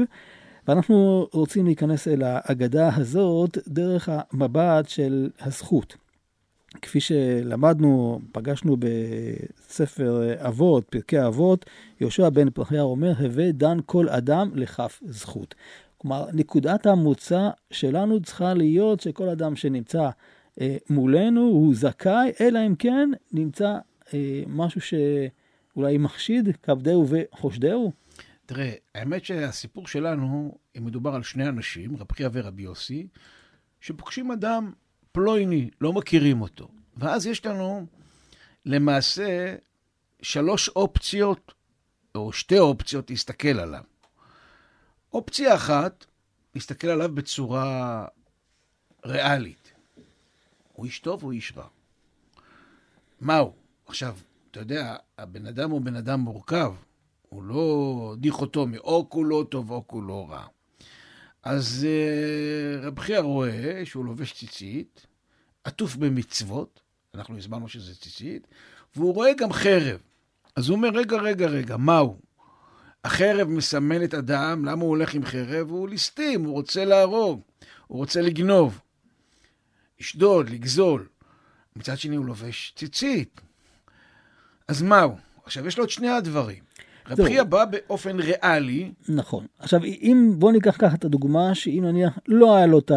ואנחנו 0.67 1.27
רוצים 1.33 1.65
להיכנס 1.65 2.07
אל 2.07 2.21
האגדה 2.25 2.95
הזאת 2.95 3.57
דרך 3.67 4.09
המבט 4.12 4.89
של 4.89 5.29
הזכות. 5.41 5.95
כפי 6.81 7.00
שלמדנו, 7.00 8.19
פגשנו 8.31 8.77
בספר 8.79 10.33
אבות, 10.47 10.83
פרקי 10.89 11.25
אבות, 11.25 11.65
יהושע 12.01 12.29
בן 12.29 12.50
פרחיה 12.50 12.81
אומר, 12.81 13.13
הווה 13.19 13.51
דן 13.51 13.77
כל 13.85 14.09
אדם 14.09 14.51
לכף 14.55 15.01
זכות. 15.05 15.55
כלומר, 15.97 16.25
נקודת 16.33 16.85
המוצא 16.85 17.50
שלנו 17.71 18.21
צריכה 18.21 18.53
להיות 18.53 19.00
שכל 19.00 19.29
אדם 19.29 19.55
שנמצא 19.55 20.09
אה, 20.62 20.77
מולנו 20.89 21.41
הוא 21.41 21.75
זכאי, 21.75 22.31
אלא 22.41 22.59
אם 22.67 22.75
כן 22.75 23.09
נמצא 23.31 23.77
אה, 24.13 24.43
משהו 24.47 24.81
שאולי 25.75 25.98
מחשיד, 25.98 26.58
כבדהו 26.63 27.08
וחושדהו. 27.10 27.91
תראה, 28.46 28.74
האמת 28.96 29.25
שהסיפור 29.25 29.88
שלנו, 29.88 30.58
אם 30.77 30.86
מדובר 30.86 31.15
על 31.15 31.24
שני 31.24 31.50
אנשים, 31.50 31.98
רב 31.98 32.12
חייא 32.12 32.29
ורבי 32.34 32.62
יוסי, 32.62 33.07
שפוגשים 33.79 34.31
אדם 34.31 34.72
פלויני, 35.11 35.70
לא 35.81 35.94
מכירים 35.94 36.42
אותו. 36.42 36.68
ואז 36.98 37.25
יש 37.27 37.46
לנו 37.46 37.85
למעשה 38.66 39.55
שלוש 40.22 40.70
אופציות, 40.70 41.53
או 42.16 42.33
שתי 42.33 42.59
אופציות 42.59 43.09
להסתכל 43.09 43.59
עליו. 43.59 43.83
אופציה 45.14 45.55
אחת, 45.55 46.05
להסתכל 46.55 46.88
עליו 46.88 47.16
בצורה 47.16 48.05
ריאלית. 49.05 49.74
הוא 50.74 50.85
איש 50.85 51.00
טוב 51.00 51.24
או 51.24 51.31
איש 51.31 51.53
רע? 51.57 51.68
מה 53.22 53.38
הוא? 53.38 53.53
עכשיו, 53.85 54.18
אתה 54.55 54.63
יודע, 54.63 54.96
הבן 55.18 55.46
אדם 55.46 55.72
הוא 55.72 55.81
בן 55.81 55.96
אדם 55.96 56.20
מורכב. 56.20 56.74
הוא 57.29 57.44
לא 57.44 58.15
דיכוטומי, 58.18 58.77
או 58.77 59.09
כולו 59.09 59.44
טוב 59.44 59.72
או 59.72 59.87
כולו 59.87 60.27
רע. 60.27 60.46
אז 61.44 61.87
uh, 61.87 62.85
רב 62.85 63.00
חייא 63.00 63.20
רואה 63.20 63.81
שהוא 63.83 64.05
לובש 64.05 64.33
ציצית, 64.33 65.07
עטוף 65.63 65.96
במצוות, 65.96 66.79
אנחנו 67.13 67.37
הסברנו 67.37 67.68
שזה 67.68 67.96
ציצית, 67.96 68.48
והוא 68.96 69.13
רואה 69.13 69.33
גם 69.33 69.53
חרב. 69.53 70.00
אז 70.55 70.70
הוא 70.70 70.75
אומר, 70.75 70.89
רגע, 70.89 71.18
רגע, 71.18 71.48
רגע, 71.48 71.77
מהו? 71.77 72.20
החרב 73.03 73.48
מסמלת 73.48 74.13
אדם, 74.13 74.65
למה 74.65 74.81
הוא 74.81 74.89
הולך 74.89 75.13
עם 75.13 75.25
חרב? 75.25 75.70
הוא 75.70 75.89
ליסטים, 75.89 76.44
הוא 76.44 76.53
רוצה 76.53 76.85
להרוג, 76.85 77.41
הוא 77.87 77.98
רוצה 77.98 78.22
לגנוב, 78.22 78.79
לשדוד, 80.00 80.50
לגזול. 80.50 81.07
מצד 81.75 81.98
שני 81.98 82.15
הוא 82.15 82.25
לובש 82.25 82.74
ציצית. 82.75 83.41
אז 84.67 84.81
מהו? 84.81 85.15
עכשיו, 85.45 85.67
יש 85.67 85.77
לו 85.77 85.83
את 85.83 85.89
שני 85.89 86.09
הדברים. 86.09 86.63
רב 87.07 87.23
חייא 87.23 87.43
בא 87.43 87.65
באופן 87.65 88.19
ריאלי. 88.19 88.91
נכון. 89.09 89.45
עכשיו, 89.59 89.83
אם, 89.83 90.33
בוא 90.37 90.51
ניקח 90.51 90.75
ככה 90.79 90.95
את 90.95 91.05
הדוגמה, 91.05 91.55
שאם 91.55 91.83
נניח 91.85 92.19
לא 92.27 92.55
היה 92.55 92.65
לו 92.65 92.79
את 92.79 92.91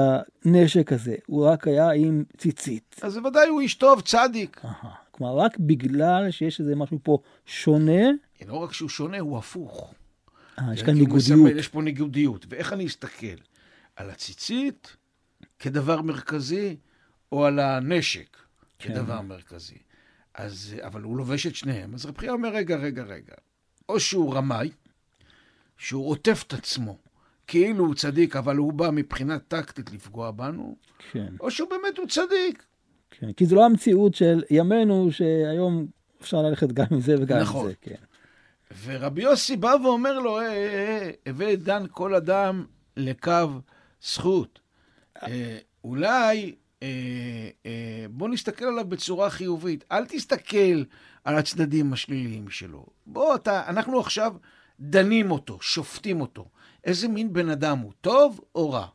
הנשק 0.44 0.92
הזה, 0.92 1.14
הוא 1.26 1.46
רק 1.46 1.68
היה 1.68 1.90
עם 1.90 2.24
ציצית. 2.37 2.96
אז 3.02 3.16
בוודאי 3.16 3.48
הוא 3.48 3.61
איש 3.61 3.74
טוב, 3.74 4.00
צדיק. 4.00 4.61
Aha. 4.64 4.87
כלומר, 5.11 5.37
רק 5.37 5.59
בגלל 5.59 6.31
שיש 6.31 6.61
איזה 6.61 6.76
משהו 6.76 6.98
פה 7.02 7.18
שונה. 7.46 8.02
לא 8.46 8.54
רק 8.54 8.72
שהוא 8.72 8.88
שונה, 8.88 9.18
הוא 9.18 9.38
הפוך. 9.38 9.94
אה, 10.59 10.74
יש 10.74 10.83
כאן 10.83 10.94
ניגודיות. 10.94 11.40
מסמל, 11.40 11.59
יש 11.59 11.68
פה 11.68 11.83
ניגודיות. 11.83 12.46
ואיך 12.48 12.72
אני 12.72 12.87
אסתכל? 12.87 13.37
על 13.96 14.11
הציצית 14.11 14.96
כדבר 15.59 16.02
מרכזי, 16.02 16.76
או 17.33 17.44
על 17.44 17.59
הנשק 17.59 18.37
כן. 18.78 18.94
כדבר 18.94 19.20
מרכזי. 19.20 19.78
אז, 20.38 20.77
אבל 20.83 21.03
הוא 21.03 21.16
לובש 21.16 21.46
את 21.46 21.55
שניהם. 21.55 21.94
אז 21.94 22.07
רב 22.07 22.18
חייא 22.18 22.31
אומר, 22.31 22.48
רגע, 22.48 22.77
רגע, 22.77 23.03
רגע. 23.03 23.35
או 23.88 24.01
שהוא 24.01 24.35
רמאי, 24.35 24.70
שהוא 25.77 26.11
עוטף 26.11 26.44
את 26.46 26.53
עצמו, 26.53 26.98
כאילו 27.46 27.85
הוא 27.85 27.94
צדיק, 27.94 28.37
אבל 28.37 28.57
הוא 28.57 28.72
בא 28.72 28.90
מבחינה 28.92 29.38
טקטית 29.38 29.92
לפגוע 29.92 30.31
בנו, 30.31 30.77
כן. 31.12 31.35
או 31.40 31.51
שהוא 31.51 31.68
באמת 31.70 31.98
הוא 31.98 32.07
צדיק. 32.07 32.64
כן, 33.11 33.33
כי 33.33 33.46
זו 33.46 33.57
לא 33.57 33.64
המציאות 33.64 34.14
של 34.14 34.42
ימינו, 34.51 35.12
שהיום 35.12 35.87
אפשר 36.20 36.42
ללכת 36.42 36.72
גם 36.72 36.87
עם 36.90 37.01
זה 37.01 37.14
וגם 37.20 37.38
נכון. 37.38 37.64
עם 37.64 37.68
זה, 37.68 37.74
כן. 37.81 38.05
ורבי 38.85 39.22
יוסי 39.22 39.57
בא 39.57 39.74
ואומר 39.85 40.18
לו, 40.18 40.38
הווה 41.27 41.57
דן 41.57 41.85
כל 41.90 42.14
אדם 42.14 42.64
לקו 42.96 43.48
זכות. 44.03 44.61
אה, 45.22 45.59
אולי 45.85 46.55
אה, 46.83 46.88
אה, 47.67 48.07
בוא 48.11 48.29
נסתכל 48.29 48.64
עליו 48.64 48.85
בצורה 48.85 49.31
חיובית. 49.31 49.85
אל 49.93 50.07
תסתכל 50.07 50.85
על 51.25 51.37
הצדדים 51.37 51.93
השליליים 51.93 52.51
שלו. 52.51 52.87
בוא, 53.07 53.35
אתה, 53.35 53.69
אנחנו 53.69 54.01
עכשיו 54.01 54.35
דנים 54.81 55.31
אותו, 55.31 55.59
שופטים 55.61 56.21
אותו. 56.21 56.49
איזה 56.85 57.09
מין 57.09 57.33
בן 57.33 57.49
אדם 57.49 57.79
הוא, 57.79 57.93
טוב 58.01 58.41
או 58.55 58.71
רע? 58.71 58.87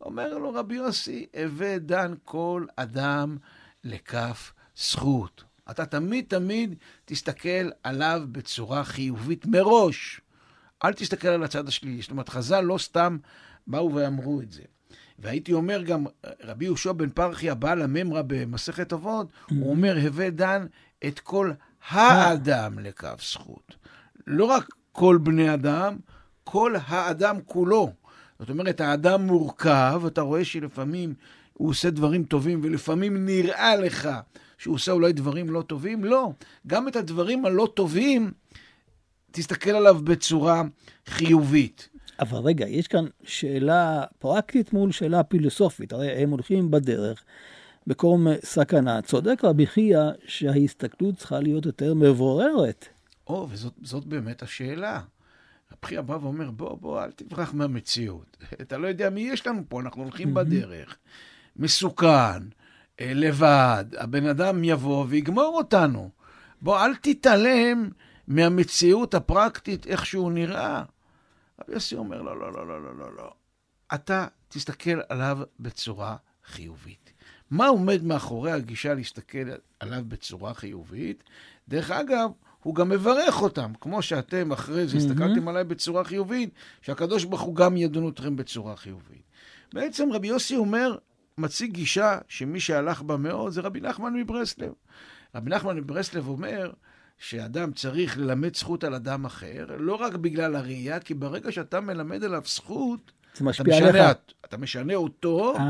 אומר 0.00 0.38
לו 0.38 0.54
רבי 0.54 0.74
יוסי, 0.74 1.26
הווה 1.42 1.78
דן 1.78 2.14
כל 2.24 2.66
אדם 2.76 3.36
לכף 3.84 4.52
זכות. 4.76 5.44
אתה 5.70 5.86
תמיד 5.86 6.24
תמיד 6.28 6.74
תסתכל 7.04 7.70
עליו 7.82 8.22
בצורה 8.32 8.84
חיובית 8.84 9.46
מראש. 9.46 10.20
אל 10.84 10.92
תסתכל 10.92 11.28
על 11.28 11.42
הצד 11.42 11.68
השלילי. 11.68 12.02
זאת 12.02 12.10
אומרת, 12.10 12.28
חז"ל 12.28 12.60
לא 12.60 12.78
סתם 12.78 13.18
באו 13.66 13.94
ואמרו 13.94 14.40
את 14.40 14.52
זה. 14.52 14.62
והייתי 15.18 15.52
אומר 15.52 15.82
גם, 15.82 16.04
רבי 16.44 16.64
יהושע 16.64 16.92
בן 16.92 17.08
פרחי, 17.08 17.50
הבעל 17.50 17.82
הממרא 17.82 18.22
במסכת 18.26 18.92
אבות, 18.92 19.28
הוא 19.50 19.70
אומר, 19.70 19.96
הווה 20.06 20.30
דן 20.30 20.66
את 21.06 21.20
כל 21.20 21.52
האדם 21.88 22.78
לקו 22.78 23.08
זכות. 23.22 23.74
לא 24.26 24.44
רק 24.44 24.68
כל 24.92 25.18
בני 25.22 25.54
אדם, 25.54 25.96
כל 26.44 26.74
האדם 26.86 27.36
כולו. 27.46 27.92
זאת 28.38 28.50
אומרת, 28.50 28.80
האדם 28.80 29.22
מורכב, 29.22 30.02
אתה 30.06 30.20
רואה 30.20 30.44
שלפעמים 30.44 31.14
הוא 31.52 31.70
עושה 31.70 31.90
דברים 31.90 32.24
טובים, 32.24 32.60
ולפעמים 32.62 33.26
נראה 33.26 33.76
לך 33.76 34.08
שהוא 34.58 34.74
עושה 34.74 34.92
אולי 34.92 35.12
דברים 35.12 35.50
לא 35.50 35.62
טובים. 35.62 36.04
לא, 36.04 36.32
גם 36.66 36.88
את 36.88 36.96
הדברים 36.96 37.46
הלא 37.46 37.68
טובים, 37.74 38.32
תסתכל 39.30 39.70
עליו 39.70 39.94
בצורה 40.04 40.62
חיובית. 41.06 41.88
אבל 42.20 42.38
רגע, 42.38 42.68
יש 42.68 42.88
כאן 42.88 43.04
שאלה 43.22 44.04
פרקטית 44.18 44.72
מול 44.72 44.92
שאלה 44.92 45.22
פילוסופית. 45.22 45.92
הרי 45.92 46.10
הם 46.10 46.30
הולכים 46.30 46.70
בדרך, 46.70 47.24
בקום 47.86 48.26
סכנה. 48.44 49.02
צודק 49.02 49.44
רבי 49.44 49.66
חייא 49.66 50.10
שההסתכלות 50.26 51.16
צריכה 51.16 51.40
להיות 51.40 51.66
יותר 51.66 51.94
מבוררת. 51.94 52.88
או, 53.26 53.48
וזאת 53.50 54.04
באמת 54.04 54.42
השאלה. 54.42 55.00
רב 55.72 55.78
חייא 55.84 56.00
בא 56.00 56.18
ואומר, 56.22 56.50
בוא, 56.50 56.78
בוא, 56.78 57.04
אל 57.04 57.10
תברח 57.10 57.54
מהמציאות. 57.54 58.36
אתה 58.62 58.78
לא 58.78 58.86
יודע 58.86 59.10
מי 59.10 59.20
יש 59.20 59.46
לנו 59.46 59.62
פה, 59.68 59.80
אנחנו 59.80 60.02
הולכים 60.02 60.34
בדרך. 60.34 60.96
מסוכן, 61.56 62.42
אה, 63.00 63.12
לבד, 63.14 63.84
הבן 63.98 64.26
אדם 64.26 64.64
יבוא 64.64 65.06
ויגמור 65.08 65.54
אותנו. 65.56 66.10
בוא, 66.62 66.84
אל 66.84 66.94
תתעלם 66.94 67.88
מהמציאות 68.28 69.14
הפרקטית, 69.14 69.86
איך 69.86 70.06
שהוא 70.06 70.32
נראה. 70.32 70.82
רבי 71.60 71.72
יוסי 71.72 71.96
אומר, 71.96 72.22
לא, 72.22 72.40
לא, 72.40 72.52
לא, 72.52 72.68
לא, 72.68 72.82
לא, 72.82 72.96
לא, 72.96 73.16
לא. 73.16 73.32
אתה 73.94 74.26
תסתכל 74.48 75.00
עליו 75.08 75.38
בצורה 75.60 76.16
חיובית. 76.46 77.12
מה 77.50 77.66
עומד 77.66 78.04
מאחורי 78.04 78.52
הגישה 78.52 78.94
להסתכל 78.94 79.48
עליו 79.80 80.02
בצורה 80.08 80.54
חיובית? 80.54 81.24
דרך 81.68 81.90
אגב, 81.90 82.30
הוא 82.62 82.74
גם 82.74 82.88
מברך 82.88 83.42
אותם, 83.42 83.72
כמו 83.80 84.02
שאתם 84.02 84.52
אחרי 84.52 84.86
זה 84.86 84.96
הסתכלתם 84.96 85.48
עליי 85.48 85.64
בצורה 85.64 86.04
חיובית, 86.04 86.50
שהקדוש 86.82 87.24
ברוך 87.24 87.40
הוא 87.40 87.56
גם 87.56 87.76
ידון 87.76 88.08
אתכם 88.08 88.36
בצורה 88.36 88.76
חיובית. 88.76 89.22
בעצם 89.72 90.12
רבי 90.12 90.28
יוסי 90.28 90.56
אומר, 90.56 90.96
מציג 91.38 91.72
גישה 91.72 92.18
שמי 92.28 92.60
שהלך 92.60 93.02
בה 93.02 93.16
מאוד 93.16 93.52
זה 93.52 93.60
רבי 93.60 93.80
נחמן 93.80 94.14
מברסלב. 94.14 94.72
רבי 95.34 95.50
נחמן 95.50 95.76
מברסלב 95.76 96.28
אומר 96.28 96.72
שאדם 97.18 97.72
צריך 97.72 98.18
ללמד 98.18 98.56
זכות 98.56 98.84
על 98.84 98.94
אדם 98.94 99.24
אחר, 99.24 99.66
לא 99.78 99.94
רק 99.94 100.14
בגלל 100.14 100.56
הראייה, 100.56 101.00
כי 101.00 101.14
ברגע 101.14 101.52
שאתה 101.52 101.80
מלמד 101.80 102.24
עליו 102.24 102.42
זכות, 102.46 103.12
זה 103.34 103.44
משפיע 103.44 103.76
עליך. 103.76 104.18
אתה 104.44 104.56
משנה 104.56 104.94
אותו, 104.94 105.56
אה. 105.56 105.62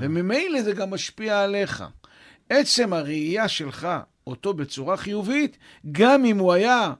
וממילא 0.00 0.62
זה 0.62 0.72
גם 0.72 0.90
משפיע 0.90 1.42
עליך. 1.42 1.84
עצם 2.48 2.92
הראייה 2.92 3.48
שלך 3.48 3.88
אותו 4.26 4.54
בצורה 4.54 4.96
חיובית, 4.96 5.58
גם 5.92 6.24
אם 6.24 6.38
הוא 6.38 6.52
היה 6.52 6.92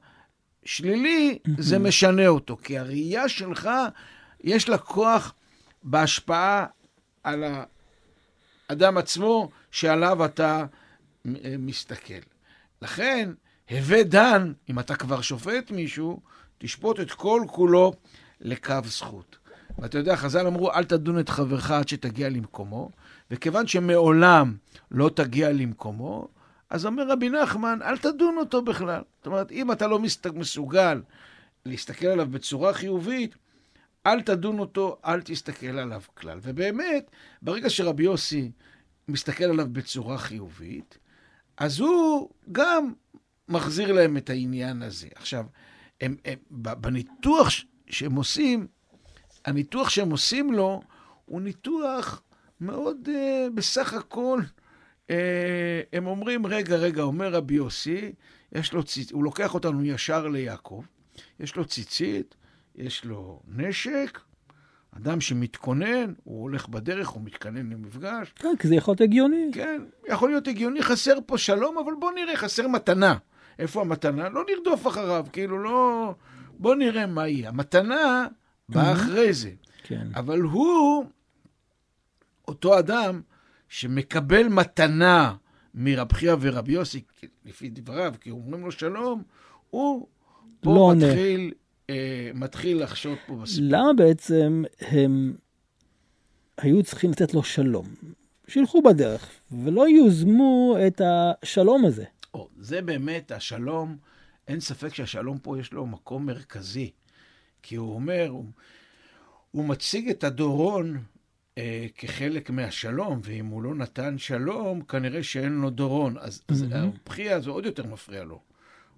שלילי, 0.65 1.39
זה 1.59 1.79
משנה 1.79 2.27
אותו. 2.27 2.57
כי 2.57 2.79
הראייה 2.79 3.29
שלך, 3.29 3.71
יש 4.45 4.69
לה 4.69 4.79
כוח 4.79 5.35
בהשפעה 5.83 6.67
על 7.25 7.45
האדם 8.71 8.99
עצמו 8.99 9.51
שעליו 9.71 10.25
אתה 10.25 10.67
מסתכל. 11.59 12.15
לכן, 12.83 13.31
הווה 13.71 14.03
דן, 14.03 14.53
אם 14.71 14.79
אתה 14.79 14.95
כבר 14.95 15.21
שופט 15.21 15.71
מישהו, 15.71 16.21
תשפוט 16.59 17.01
את 17.01 17.13
כל 17.13 17.43
כולו 17.47 17.93
לקו 18.41 18.75
זכות. 18.85 19.39
ואתה 19.79 19.99
יודע, 19.99 20.17
חז"ל 20.17 20.47
אמרו, 20.47 20.73
אל 20.73 20.85
תדון 20.85 21.19
את 21.19 21.29
חברך 21.29 21.71
עד 21.71 21.89
שתגיע 21.89 22.29
למקומו, 22.29 22.91
וכיוון 23.31 23.67
שמעולם 23.67 24.57
לא 24.91 25.11
תגיע 25.15 25.53
למקומו, 25.53 26.29
אז 26.71 26.87
אומר 26.87 27.09
רבי 27.09 27.29
נחמן, 27.29 27.79
אל 27.83 27.99
תדון 27.99 28.37
אותו 28.39 28.63
בכלל. 28.63 29.03
זאת 29.19 29.27
אומרת, 29.27 29.53
אם 29.53 29.73
אתה 29.73 29.87
לא 29.87 29.99
מסוגל 30.35 31.03
להסתכל 31.67 32.07
עליו 32.07 32.27
בצורה 32.27 32.73
חיובית, 32.73 33.35
אל 34.07 34.23
תדון 34.23 34.59
אותו, 34.59 34.99
אל 35.05 35.21
תסתכל 35.21 35.79
עליו 35.79 36.03
כלל. 36.15 36.39
ובאמת, 36.43 37.11
ברגע 37.43 37.71
שרבי 37.71 38.03
יוסי 38.03 38.51
מסתכל 39.09 39.45
עליו 39.45 39.67
בצורה 39.73 40.19
חיובית, 40.19 40.99
אז 41.57 41.81
הוא 41.81 42.31
גם 42.53 42.93
מחזיר 43.49 43.93
להם 43.93 44.17
את 44.17 44.31
העניין 44.31 44.83
הזה. 44.83 45.09
עכשיו, 45.15 45.45
הם, 46.01 46.17
הם, 46.25 46.39
בניתוח 46.51 47.49
שהם 47.87 48.15
עושים, 48.15 48.67
הניתוח 49.45 49.89
שהם 49.89 50.11
עושים 50.11 50.53
לו 50.53 50.83
הוא 51.25 51.41
ניתוח 51.41 52.23
מאוד 52.61 52.97
uh, 53.07 53.11
בסך 53.55 53.93
הכל, 53.95 54.41
uh, 55.07 55.11
הם 55.93 56.07
אומרים, 56.07 56.47
רגע, 56.47 56.77
רגע, 56.77 57.03
אומר 57.03 57.33
רבי 57.33 57.55
יוסי, 57.55 58.13
יש 58.53 58.73
לו 58.73 58.85
ציצית, 58.85 59.13
הוא 59.13 59.25
לוקח 59.25 59.55
אותנו 59.55 59.85
ישר 59.85 60.29
ליעקב, 60.29 60.83
יש 61.41 61.57
לו 61.57 61.65
ציצית, 61.65 62.35
יש 62.75 63.05
לו 63.05 63.41
נשק, 63.49 64.21
אדם 64.97 65.21
שמתכונן, 65.21 66.13
הוא 66.25 66.43
הולך 66.43 66.69
בדרך, 66.69 67.09
הוא 67.09 67.23
מתכונן 67.25 67.71
למפגש. 67.71 68.33
כן, 68.37 68.55
כי 68.59 68.69
זה 68.69 68.75
יכול 68.75 68.93
להיות 68.93 69.01
הגיוני. 69.01 69.51
כן, 69.53 69.83
יכול 70.09 70.31
להיות 70.31 70.49
הגיוני, 70.49 70.83
חסר 70.83 71.19
פה 71.27 71.39
שלום, 71.39 71.79
אבל 71.79 71.93
בוא 71.99 72.13
נראה, 72.13 72.37
חסר 72.37 72.69
מתנה. 72.69 73.17
איפה 73.59 73.81
המתנה? 73.81 74.29
לא 74.29 74.45
נרדוף 74.55 74.87
אחריו, 74.87 75.27
כאילו 75.33 75.63
לא... 75.63 76.15
בוא 76.59 76.75
נראה 76.75 77.07
מה 77.07 77.23
היא. 77.23 77.49
המתנה 77.49 78.27
באה 78.69 78.93
אחרי 78.93 79.33
זה. 79.33 79.51
כן. 79.83 80.09
אבל 80.15 80.41
הוא, 80.41 81.05
אותו 82.49 82.79
אדם 82.79 83.21
שמקבל 83.69 84.49
מתנה 84.49 85.35
מרב 85.75 86.13
חייא 86.13 86.35
ורבי 86.41 86.73
יוסי, 86.73 87.03
לפי 87.45 87.69
דבריו, 87.69 88.15
כי 88.21 88.31
אומרים 88.31 88.65
לו 88.65 88.73
שלום, 88.73 89.23
הוא 89.71 90.07
פה 90.61 90.75
לא 90.75 90.93
מתחיל, 90.97 91.53
אה, 91.91 92.31
מתחיל 92.35 92.83
לחשוד 92.83 93.19
פה 93.27 93.37
בסיפור. 93.37 93.69
למה 93.71 93.93
בעצם 93.93 94.65
הם 94.81 95.37
היו 96.59 96.83
צריכים 96.83 97.11
לתת 97.11 97.35
לו 97.35 97.43
שלום? 97.43 97.87
שילכו 98.49 98.83
בדרך, 98.83 99.31
ולא 99.53 99.89
יוזמו 99.89 100.77
את 100.87 101.01
השלום 101.05 101.85
הזה. 101.85 102.05
או, 102.35 102.49
זה 102.59 102.83
באמת 102.83 103.33
השלום, 103.33 103.97
אין 104.49 104.61
ספק 104.61 104.95
שהשלום 104.95 105.39
פה 105.39 105.59
יש 105.59 105.73
לו 105.73 105.87
מקום 105.87 106.27
מרכזי. 106.27 106.91
כי 107.63 107.77
הוא 107.77 107.95
אומר, 107.95 108.27
הוא, 108.29 108.45
הוא 109.51 109.65
מציג 109.65 110.09
את 110.09 110.25
הדורון 110.25 111.03
אה, 111.59 111.87
כחלק 111.95 112.51
מהשלום, 112.51 113.21
ואם 113.23 113.47
הוא 113.47 113.63
לא 113.63 113.75
נתן 113.75 114.19
שלום, 114.19 114.83
כנראה 114.83 115.23
שאין 115.23 115.53
לו 115.53 115.71
דורון. 115.71 116.17
אז, 116.19 116.39
mm-hmm. 116.39 116.53
אז 116.53 116.65
הבכייה 116.71 117.41
זה 117.41 117.51
עוד 117.51 117.67
יותר 117.67 117.87
מפריע 117.87 118.25
לו, 118.25 118.41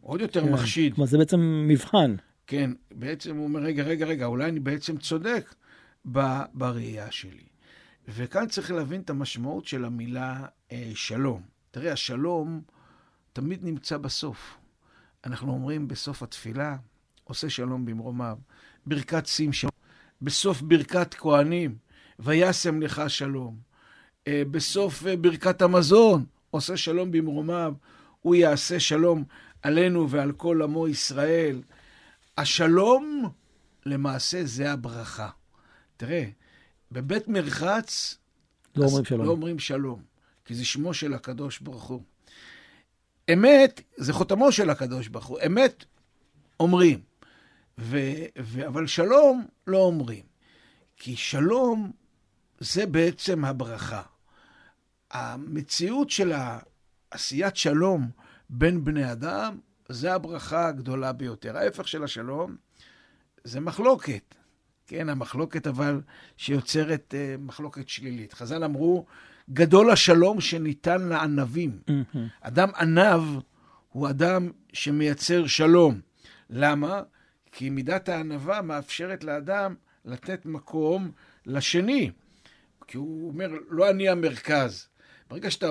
עוד 0.01 0.21
יותר 0.21 0.43
כן. 0.43 0.53
מחשיד. 0.53 0.95
כלומר, 0.95 1.11
זה 1.11 1.19
בעצם 1.19 1.65
מבחן. 1.69 2.15
כן, 2.47 2.71
בעצם 2.91 3.37
הוא 3.37 3.45
אומר, 3.45 3.61
רגע, 3.61 3.83
רגע, 3.83 4.07
רגע, 4.07 4.27
אולי 4.27 4.49
אני 4.49 4.61
בעצם 4.61 4.99
צודק 4.99 5.55
ב, 6.13 6.21
בראייה 6.55 7.11
שלי. 7.11 7.45
וכאן 8.09 8.49
צריך 8.49 8.71
להבין 8.71 9.01
את 9.01 9.11
המשמעות 9.11 9.67
של 9.67 9.85
המילה 9.85 10.47
אה, 10.73 10.91
שלום. 10.95 11.43
תראה, 11.71 11.93
השלום 11.93 12.63
תמיד 13.33 13.65
נמצא 13.65 13.97
בסוף. 13.97 14.57
אנחנו 15.25 15.53
אומרים 15.53 15.89
בסוף 15.89 16.23
התפילה, 16.23 16.77
עושה 17.25 17.51
שלום 17.51 17.85
במרומיו, 17.85 18.39
ברכת 18.87 19.27
שים 19.27 19.53
שלום, 19.53 19.73
בסוף 20.23 20.61
ברכת 20.63 21.15
כהנים, 21.15 21.79
וישם 22.19 22.83
לך 22.83 23.03
שלום. 23.09 23.59
אה, 24.27 24.43
בסוף 24.51 25.07
אה, 25.07 25.17
ברכת 25.17 25.63
המזון, 25.63 26.25
עושה 26.51 26.77
שלום 26.77 27.13
במרומיו, 27.13 27.75
הוא 28.21 28.35
יעשה 28.35 28.81
שלום 28.81 29.25
עלינו 29.63 30.11
ועל 30.11 30.33
כל 30.33 30.63
עמו 30.63 30.89
ישראל. 30.89 31.63
השלום, 32.39 33.31
למעשה, 33.87 34.45
זה 34.45 34.73
הברכה. 34.73 35.31
תראה, 35.97 36.25
בבית 36.93 37.29
מרחץ, 37.29 38.19
לא 38.77 38.85
אומרים 38.85 39.05
שלום. 39.05 39.27
לא 39.27 39.31
אומרים 39.31 39.59
שלום, 39.59 40.03
כי 40.45 40.55
זה 40.55 40.65
שמו 40.65 40.95
של 40.95 41.15
הקדוש 41.15 41.59
ברוך 41.59 41.85
הוא. 41.85 42.03
אמת, 43.33 43.81
זה 43.97 44.13
חותמו 44.13 44.53
של 44.53 44.71
הקדוש 44.71 45.09
ברוך 45.09 45.27
הוא. 45.27 45.39
אמת, 45.47 45.85
אומרים. 46.61 47.01
ו, 47.79 47.99
ו, 48.39 48.67
אבל 48.67 48.87
שלום, 48.87 49.47
לא 49.67 49.79
אומרים. 49.79 50.25
כי 50.97 51.17
שלום 51.17 51.93
זה 52.59 52.87
בעצם 52.87 53.45
הברכה. 53.45 54.03
המציאות 55.11 56.11
של 56.11 56.33
עשיית 57.11 57.57
שלום 57.57 58.11
בין 58.51 58.85
בני 58.85 59.13
אדם, 59.13 59.59
זה 59.89 60.15
הברכה 60.15 60.67
הגדולה 60.67 61.13
ביותר. 61.13 61.57
ההפך 61.57 61.89
של 61.89 62.05
השלום 62.05 62.57
זה 63.45 63.61
מחלוקת. 63.61 64.35
כן, 64.87 65.09
המחלוקת 65.09 65.67
אבל 65.67 66.01
שיוצרת 66.37 67.15
uh, 67.15 67.41
מחלוקת 67.41 67.89
שלילית. 67.89 68.33
חז"ל 68.33 68.65
אמרו, 68.65 69.07
גדול 69.53 69.91
השלום 69.91 70.41
שניתן 70.41 71.03
לענבים. 71.03 71.79
Mm-hmm. 71.89 72.19
אדם 72.41 72.69
ענב 72.79 73.23
הוא 73.89 74.09
אדם 74.09 74.51
שמייצר 74.73 75.47
שלום. 75.47 76.01
למה? 76.51 77.03
כי 77.53 77.71
מידת 77.71 78.09
הענווה 78.09 78.63
מאפשרת 78.63 79.25
לאדם 79.25 79.75
לתת 80.05 80.47
מקום 80.47 81.11
לשני. 81.47 82.11
כי 82.87 82.97
הוא 82.97 83.29
אומר, 83.29 83.49
לא 83.69 83.91
אני 83.91 84.09
המרכז. 84.09 84.89
ברגע 85.31 85.51
שאתה 85.51 85.67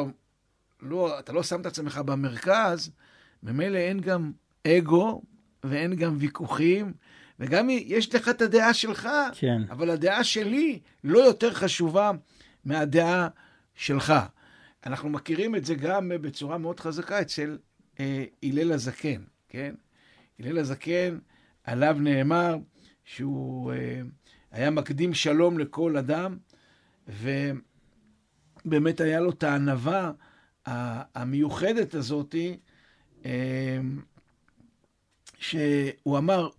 לא, 0.82 1.20
אתה 1.20 1.34
לא 1.34 1.44
שם 1.44 1.62
את 1.62 1.66
עצמך 1.66 1.98
במרכז, 1.98 2.92
ממילא 3.44 3.78
אין 3.78 4.00
גם 4.00 4.32
אגו 4.68 5.22
ואין 5.64 5.96
גם 5.96 6.16
ויכוחים, 6.20 6.94
וגם 7.40 7.70
יש 7.70 8.16
לך 8.16 8.30
את 8.30 8.42
הדעה 8.42 8.74
שלך, 8.74 9.10
כן. 9.34 9.62
אבל 9.70 9.90
הדעה 9.90 10.24
שלי 10.24 10.80
לא 11.04 11.20
יותר 11.20 11.54
חשובה 11.54 12.12
מהדעה 12.66 13.28
שלך. 13.80 14.14
אנחנו 14.86 15.10
מכירים 15.10 15.56
את 15.56 15.66
זה 15.66 15.76
גם 15.76 16.12
בצורה 16.22 16.58
מאוד 16.58 16.80
חזקה 16.80 17.22
אצל 17.22 17.58
אה, 18.00 18.24
הלל 18.44 18.72
הזקן, 18.72 19.22
כן? 19.50 19.76
הלל 20.40 20.58
הזקן, 20.58 21.20
עליו 21.64 21.98
נאמר 22.00 22.58
שהוא 23.04 23.74
אה, 23.74 24.02
היה 24.52 24.70
מקדים 24.70 25.14
שלום 25.14 25.60
לכל 25.60 25.98
אדם, 25.98 26.38
ובאמת 28.66 29.02
היה 29.02 29.20
לו 29.20 29.30
את 29.30 29.44
הענווה 29.44 30.12
המיוחדת 31.16 31.94
הזאתי, 31.94 32.58
אה, 33.26 33.80
שהוא 35.40 36.18
אמר, 36.18 36.50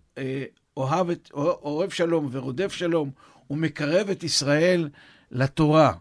אוהב, 0.77 1.09
את, 1.09 1.31
אוהב 1.33 1.89
שלום 1.89 2.29
ורודף 2.31 2.71
שלום, 2.71 3.11
הוא 3.47 3.57
מקרב 3.57 4.09
את 4.09 4.23
ישראל 4.23 4.89
לתורה. 5.31 5.93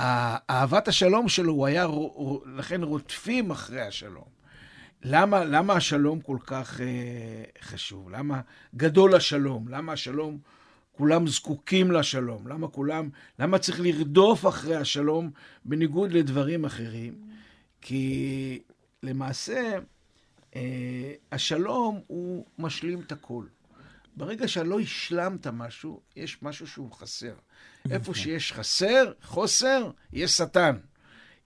אהבת 0.00 0.88
השלום 0.88 1.28
שלו, 1.28 1.52
הוא 1.52 1.66
היה, 1.66 1.86
לכן 2.56 2.82
רודפים 2.82 3.50
אחרי 3.50 3.80
השלום. 3.80 4.38
למה, 5.02 5.44
למה 5.44 5.74
השלום 5.74 6.20
כל 6.20 6.36
כך 6.46 6.80
אה, 6.80 7.44
חשוב? 7.62 8.10
למה 8.10 8.40
גדול 8.76 9.14
השלום? 9.14 9.68
למה 9.68 9.92
השלום, 9.92 10.38
כולם 10.92 11.26
זקוקים 11.26 11.90
לשלום? 11.92 12.48
למה 12.48 12.68
כולם, 12.68 13.08
למה 13.38 13.58
צריך 13.58 13.80
לרדוף 13.80 14.46
אחרי 14.46 14.76
השלום 14.76 15.30
בניגוד 15.64 16.12
לדברים 16.12 16.64
אחרים? 16.64 17.14
כי 17.80 18.58
למעשה, 19.02 19.78
אה, 20.56 21.12
השלום 21.32 22.00
הוא 22.06 22.44
משלים 22.58 23.00
את 23.00 23.12
הכל. 23.12 23.44
ברגע 24.16 24.48
שלא 24.48 24.80
השלמת 24.80 25.46
משהו, 25.46 26.00
יש 26.16 26.42
משהו 26.42 26.66
שהוא 26.66 26.92
חסר. 26.92 27.34
איפה 27.90 28.14
שיש 28.14 28.52
חסר, 28.52 29.12
חוסר, 29.22 29.90
יש 30.12 30.30
שטן. 30.30 30.76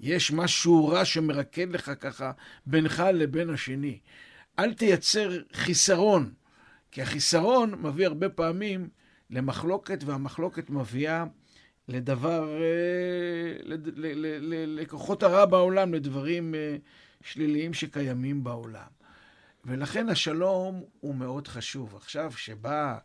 יש 0.01 0.33
משהו 0.33 0.89
רע 0.89 1.05
שמרקד 1.05 1.71
לך 1.71 1.93
ככה 2.01 2.33
בינך 2.67 3.03
לבין 3.15 3.51
השני. 3.51 3.99
אל 4.59 4.75
תייצר 4.75 5.31
חיסרון, 5.53 6.33
כי 6.91 7.03
החיסרון 7.03 7.75
מביא 7.83 8.07
הרבה 8.07 8.29
פעמים 8.29 8.89
למחלוקת, 9.31 10.05
והמחלוקת 10.05 10.71
מביאה 10.71 11.25
לדבר, 11.89 12.49
אה, 12.63 13.77
לכוחות 14.67 15.23
הרע 15.23 15.47
בעולם, 15.47 15.95
לדברים 15.95 16.55
אה, 16.55 16.77
שליליים 17.23 17.75
שקיימים 17.75 18.45
בעולם. 18.45 18.89
ולכן 19.65 20.09
השלום 20.09 20.85
הוא 21.01 21.15
מאוד 21.15 21.49
חשוב. 21.49 21.97
עכשיו, 21.97 22.33
שבא, 22.37 22.93
אה, 22.93 22.99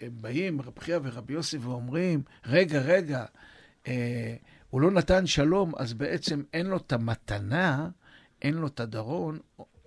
הם 0.00 0.10
באים, 0.20 0.60
רב 0.60 0.78
חייא 0.78 0.98
ורבי 1.02 1.32
יוסי, 1.32 1.58
ואומרים, 1.58 2.22
רגע, 2.46 2.80
רגע, 2.80 3.24
אה, 3.86 4.34
הוא 4.70 4.80
לא 4.80 4.90
נתן 4.90 5.26
שלום, 5.26 5.72
אז 5.76 5.94
בעצם 5.94 6.42
אין 6.52 6.66
לו 6.66 6.76
את 6.76 6.92
המתנה, 6.92 7.88
אין 8.42 8.54
לו 8.54 8.66
את 8.66 8.80
הדרון. 8.80 9.38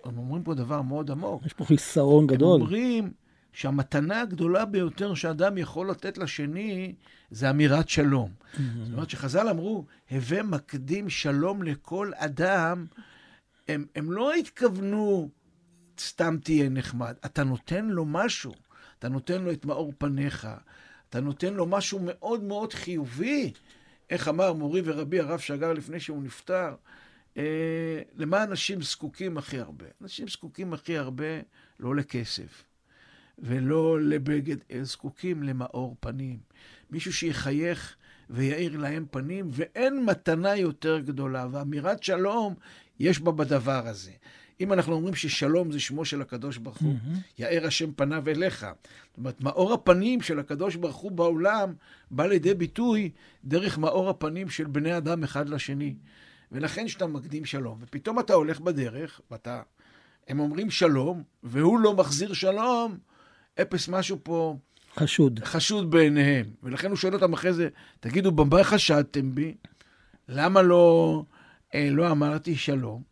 הם 0.04 0.18
אומרים 0.18 0.42
פה 0.42 0.54
דבר 0.54 0.82
מאוד 0.82 1.10
עמוק. 1.10 1.46
יש 1.46 1.52
פה 1.52 1.64
חיסרון 1.64 2.26
גדול. 2.26 2.54
הם 2.54 2.62
אומרים 2.62 3.12
שהמתנה 3.52 4.20
הגדולה 4.20 4.64
ביותר 4.64 5.14
שאדם 5.14 5.58
יכול 5.58 5.90
לתת 5.90 6.18
לשני, 6.18 6.94
זה 7.30 7.50
אמירת 7.50 7.88
שלום. 7.88 8.30
Mm-hmm. 8.30 8.58
זאת 8.84 8.92
אומרת 8.92 9.10
שחז"ל 9.10 9.48
אמרו, 9.48 9.84
הווה 10.10 10.42
מקדים 10.42 11.10
שלום 11.10 11.62
לכל 11.62 12.10
אדם, 12.16 12.86
הם, 13.68 13.86
הם 13.96 14.12
לא 14.12 14.34
התכוונו, 14.34 15.28
סתם 16.00 16.36
תהיה 16.42 16.68
נחמד. 16.68 17.14
אתה 17.24 17.44
נותן 17.44 17.86
לו 17.86 18.04
משהו, 18.04 18.52
אתה 19.02 19.08
נותן 19.08 19.42
לו 19.42 19.52
את 19.52 19.64
מאור 19.64 19.92
פניך, 19.98 20.48
אתה 21.08 21.20
נותן 21.20 21.54
לו 21.54 21.66
משהו 21.66 22.00
מאוד 22.02 22.42
מאוד 22.42 22.72
חיובי. 22.72 23.52
איך 24.10 24.28
אמר 24.28 24.52
מורי 24.52 24.82
ורבי 24.84 25.20
הרב 25.20 25.38
שגר 25.38 25.72
לפני 25.72 26.00
שהוא 26.00 26.22
נפטר, 26.22 26.74
אה, 27.36 28.02
למה 28.16 28.42
אנשים 28.42 28.82
זקוקים 28.82 29.38
הכי 29.38 29.58
הרבה? 29.58 29.86
אנשים 30.02 30.28
זקוקים 30.28 30.72
הכי 30.72 30.98
הרבה 30.98 31.24
לא 31.80 31.96
לכסף 31.96 32.64
ולא 33.38 34.00
לבגד, 34.00 34.56
הם 34.70 34.84
זקוקים 34.84 35.42
למאור 35.42 35.96
פנים. 36.00 36.38
מישהו 36.90 37.12
שיחייך 37.12 37.96
ויאיר 38.30 38.76
להם 38.76 39.06
פנים, 39.10 39.48
ואין 39.50 40.04
מתנה 40.04 40.56
יותר 40.56 40.98
גדולה. 40.98 41.46
ואמירת 41.50 42.02
שלום 42.02 42.54
יש 42.98 43.20
בה 43.20 43.32
בדבר 43.32 43.86
הזה. 43.86 44.12
אם 44.62 44.72
אנחנו 44.72 44.92
אומרים 44.92 45.14
ששלום 45.14 45.72
זה 45.72 45.80
שמו 45.80 46.04
של 46.04 46.22
הקדוש 46.22 46.56
ברוך 46.56 46.78
הוא, 46.78 46.94
mm-hmm. 46.94 47.18
יאר 47.38 47.66
השם 47.66 47.92
פניו 47.92 48.28
אליך. 48.28 48.60
זאת 48.60 49.18
אומרת, 49.18 49.40
מאור 49.40 49.72
הפנים 49.72 50.20
של 50.20 50.38
הקדוש 50.38 50.76
ברוך 50.76 50.96
הוא 50.96 51.12
בעולם 51.12 51.72
בא 52.10 52.26
לידי 52.26 52.54
ביטוי 52.54 53.10
דרך 53.44 53.78
מאור 53.78 54.10
הפנים 54.10 54.50
של 54.50 54.66
בני 54.66 54.96
אדם 54.96 55.24
אחד 55.24 55.48
לשני. 55.48 55.94
ולכן 56.52 56.86
כשאתה 56.86 57.06
מקדים 57.06 57.44
שלום, 57.44 57.78
ופתאום 57.80 58.20
אתה 58.20 58.34
הולך 58.34 58.60
בדרך, 58.60 59.20
ואתה... 59.30 59.62
הם 60.28 60.40
אומרים 60.40 60.70
שלום, 60.70 61.22
והוא 61.42 61.78
לא 61.78 61.94
מחזיר 61.94 62.32
שלום, 62.32 62.98
אפס 63.60 63.88
משהו 63.88 64.18
פה... 64.22 64.56
חשוד. 64.96 65.40
חשוד 65.44 65.90
בעיניהם. 65.90 66.46
ולכן 66.62 66.88
הוא 66.88 66.96
שואל 66.96 67.14
אותם 67.14 67.32
אחרי 67.32 67.52
זה, 67.52 67.68
תגידו, 68.00 68.32
במה 68.32 68.64
חשדתם 68.64 69.34
בי? 69.34 69.54
למה 70.28 70.62
לא... 70.62 71.24
אה, 71.74 71.88
לא 71.90 72.10
אמרתי 72.10 72.56
שלום. 72.56 73.11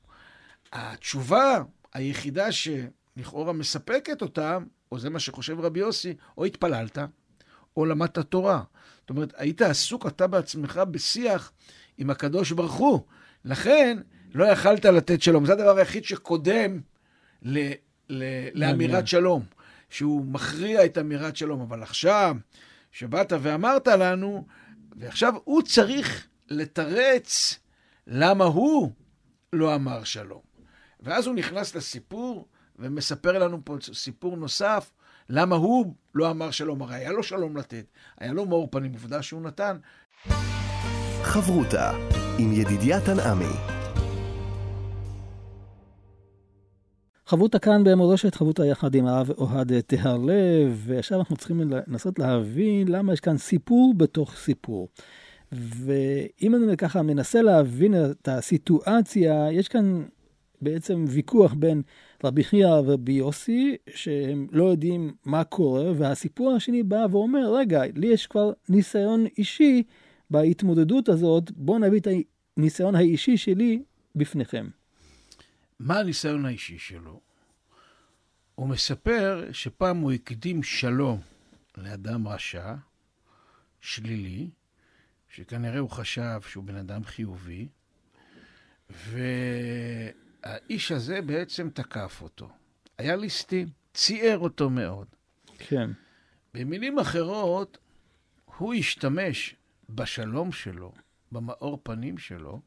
התשובה 0.73 1.63
היחידה 1.95 2.47
שלכאורה 2.53 3.53
מספקת 3.53 4.23
אותם, 4.23 4.65
או 4.93 4.99
זה 4.99 5.11
מה 5.11 5.21
שחושב 5.21 5.61
רבי 5.61 5.81
יוסי, 5.81 6.15
או 6.39 6.45
התפללת, 6.45 6.99
או 7.77 7.87
למדת 7.87 8.19
תורה. 8.19 8.63
זאת 9.01 9.11
אומרת, 9.11 9.33
היית 9.37 9.63
עסוק 9.63 10.07
אתה 10.07 10.27
בעצמך 10.27 10.81
בשיח 10.91 11.53
עם 11.99 12.11
הקדוש 12.11 12.53
ברוך 12.53 12.73
הוא. 12.73 13.01
לכן, 13.45 13.99
לא 14.35 14.45
יכלת 14.45 14.85
לתת 14.85 15.23
שלום. 15.23 15.47
זה 15.47 15.53
הדבר 15.53 15.77
היחיד 15.79 16.05
שקודם 16.05 16.81
ל, 17.43 17.71
ל, 18.09 18.25
לאמירת 18.55 19.07
שלום, 19.07 19.43
שהוא 19.91 20.25
מכריע 20.25 20.85
את 20.85 20.99
אמירת 20.99 21.37
שלום. 21.37 21.61
אבל 21.61 21.83
עכשיו, 21.83 22.37
שבאת 22.93 23.33
ואמרת 23.41 23.87
לנו, 23.87 24.47
ועכשיו 24.97 25.35
הוא 25.45 25.63
צריך 25.63 26.27
לתרץ 26.49 27.59
למה 28.07 28.45
הוא 28.45 28.93
לא 29.53 29.75
אמר 29.75 30.05
שלום. 30.05 30.50
ואז 31.03 31.27
הוא 31.27 31.35
נכנס 31.35 31.75
לסיפור 31.75 32.47
ומספר 32.79 33.39
לנו 33.39 33.59
פה 33.65 33.77
סיפור 33.93 34.37
נוסף, 34.37 34.91
למה 35.29 35.57
הוא 35.57 35.95
לא 36.15 36.31
אמר 36.31 36.51
שלום. 36.51 36.83
הרי 36.83 36.95
היה 36.95 37.13
לו 37.13 37.23
שלום 37.23 37.57
לתת, 37.57 37.85
היה 38.19 38.33
לו 38.33 38.47
מאור 38.47 38.69
פנים, 38.71 38.93
עובדה 38.93 39.23
שהוא 39.23 39.43
נתן. 39.43 39.77
חברותה 41.23 41.93
עם 42.39 42.53
ידידיה 42.53 43.01
תנעמי. 43.01 43.81
חברותה 47.27 47.59
כאן 47.59 47.85
במורשת, 47.85 48.35
חברותה 48.35 48.67
יחד 48.67 48.95
עם 48.95 49.07
הרב 49.07 49.31
אוהד 49.31 49.81
טהרלב, 49.81 50.83
ועכשיו 50.87 51.19
אנחנו 51.19 51.37
צריכים 51.37 51.61
לנסות 51.61 52.19
להבין 52.19 52.89
למה 52.89 53.13
יש 53.13 53.21
כאן 53.21 53.39
סיפור 53.39 53.95
בתוך 53.97 54.37
סיפור. 54.37 54.89
ואם 55.53 56.55
אני 56.55 56.77
ככה 56.77 57.03
מנסה 57.03 57.43
להבין 57.43 57.95
את 58.11 58.29
הסיטואציה, 58.29 59.53
יש 59.53 59.69
כאן 59.69 60.03
בעצם 60.61 61.05
ויכוח 61.09 61.55
בין 61.55 61.83
רבי 62.25 62.45
חייא 62.45 62.69
ורבי 62.69 63.13
יוסי, 63.13 63.77
שהם 63.95 64.47
לא 64.53 64.65
יודעים 64.65 65.15
מה 65.25 65.45
קורה, 65.45 65.93
והסיפור 65.97 66.53
השני 66.53 66.83
בא 66.83 67.07
ואומר, 67.11 67.55
רגע, 67.55 67.83
לי 67.95 68.07
יש 68.07 68.27
כבר 68.27 68.53
ניסיון 68.69 69.27
אישי 69.39 69.83
בהתמודדות 70.31 71.09
הזאת, 71.09 71.51
בואו 71.51 71.79
נביא 71.79 72.01
את 72.01 72.09
הניסיון 72.57 72.95
האישי 72.95 73.37
שלי 73.37 73.83
בפניכם. 74.15 74.69
מה 75.81 75.99
הניסיון 75.99 76.47
האישי 76.47 76.79
שלו? 76.79 77.21
הוא 78.55 78.69
מספר 78.69 79.49
שפעם 79.53 79.97
הוא 79.97 80.13
הקדים 80.13 80.63
שלום 80.63 81.21
לאדם 81.77 82.29
רשע, 82.29 82.75
שלילי, 83.81 84.51
שכנראה 85.29 85.79
הוא 85.79 85.91
חשב 85.91 86.41
שהוא 86.49 86.65
בן 86.65 86.77
אדם 86.77 87.05
חיובי, 87.05 87.69
והאיש 90.43 90.93
הזה 90.93 91.23
בעצם 91.23 91.71
תקף 91.71 92.19
אותו. 92.23 92.49
היה 92.99 93.17
ליסטים, 93.17 93.69
ציער 93.95 94.39
אותו 94.39 94.71
מאוד. 94.71 95.07
כן. 95.59 95.91
במילים 96.55 96.99
אחרות, 96.99 97.79
הוא 98.57 98.75
השתמש 98.75 99.55
בשלום 99.91 100.53
שלו, 100.53 100.93
במאור 101.33 101.81
פנים 101.83 102.19
שלו, 102.19 102.61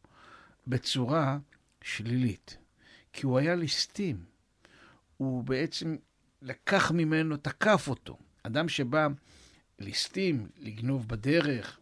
בצורה 0.67 1.37
שלילית. 1.81 2.57
כי 3.13 3.25
הוא 3.25 3.39
היה 3.39 3.55
ליסטים. 3.55 4.23
הוא 5.17 5.43
בעצם 5.43 5.95
לקח 6.41 6.91
ממנו, 6.91 7.37
תקף 7.37 7.87
אותו. 7.87 8.17
אדם 8.43 8.69
שבא 8.69 9.07
ליסטים, 9.79 10.49
לגנוב 10.57 11.07
בדרך, 11.07 11.79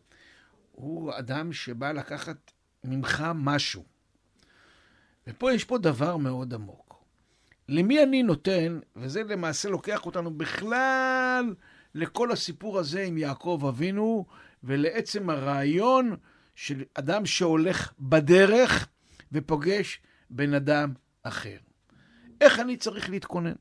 הוא 0.72 1.12
אדם 1.20 1.54
שבא 1.54 1.92
לקחת 1.92 2.52
ממך 2.84 3.24
משהו. 3.36 3.91
ופה 5.28 5.54
יש 5.54 5.64
פה 5.64 5.78
דבר 5.78 6.18
מאוד 6.18 6.54
עמוק. 6.54 7.04
למי 7.70 8.04
אני 8.04 8.24
נותן, 8.24 8.80
וזה 8.96 9.24
למעשה 9.24 9.70
לוקח 9.70 10.06
אותנו 10.06 10.32
בכלל 10.34 11.56
לכל 11.96 12.32
הסיפור 12.32 12.80
הזה 12.80 13.04
עם 13.04 13.18
יעקב 13.18 13.64
אבינו, 13.68 14.26
ולעצם 14.64 15.30
הרעיון 15.30 16.16
של 16.56 16.84
אדם 16.94 17.26
שהולך 17.26 17.94
בדרך 18.00 18.88
ופוגש 19.32 20.00
בן 20.30 20.54
אדם 20.54 20.94
אחר. 21.24 21.58
איך 22.42 22.60
אני 22.60 22.78
צריך 22.78 23.10
להתכונן? 23.10 23.54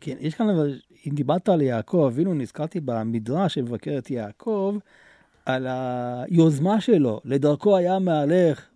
כן, 0.00 0.16
יש 0.20 0.34
כאן, 0.34 0.48
אבל 0.48 0.80
אם 1.06 1.14
דיברת 1.14 1.48
על 1.48 1.62
יעקב 1.62 2.04
אבינו, 2.06 2.34
נזכרתי 2.34 2.80
במדרש 2.80 3.54
שמבקר 3.54 3.98
את 3.98 4.10
יעקב, 4.10 4.78
על 5.46 5.66
היוזמה 5.70 6.80
שלו, 6.80 7.20
לדרכו 7.24 7.76
היה 7.76 7.98
מהלך. 7.98 8.68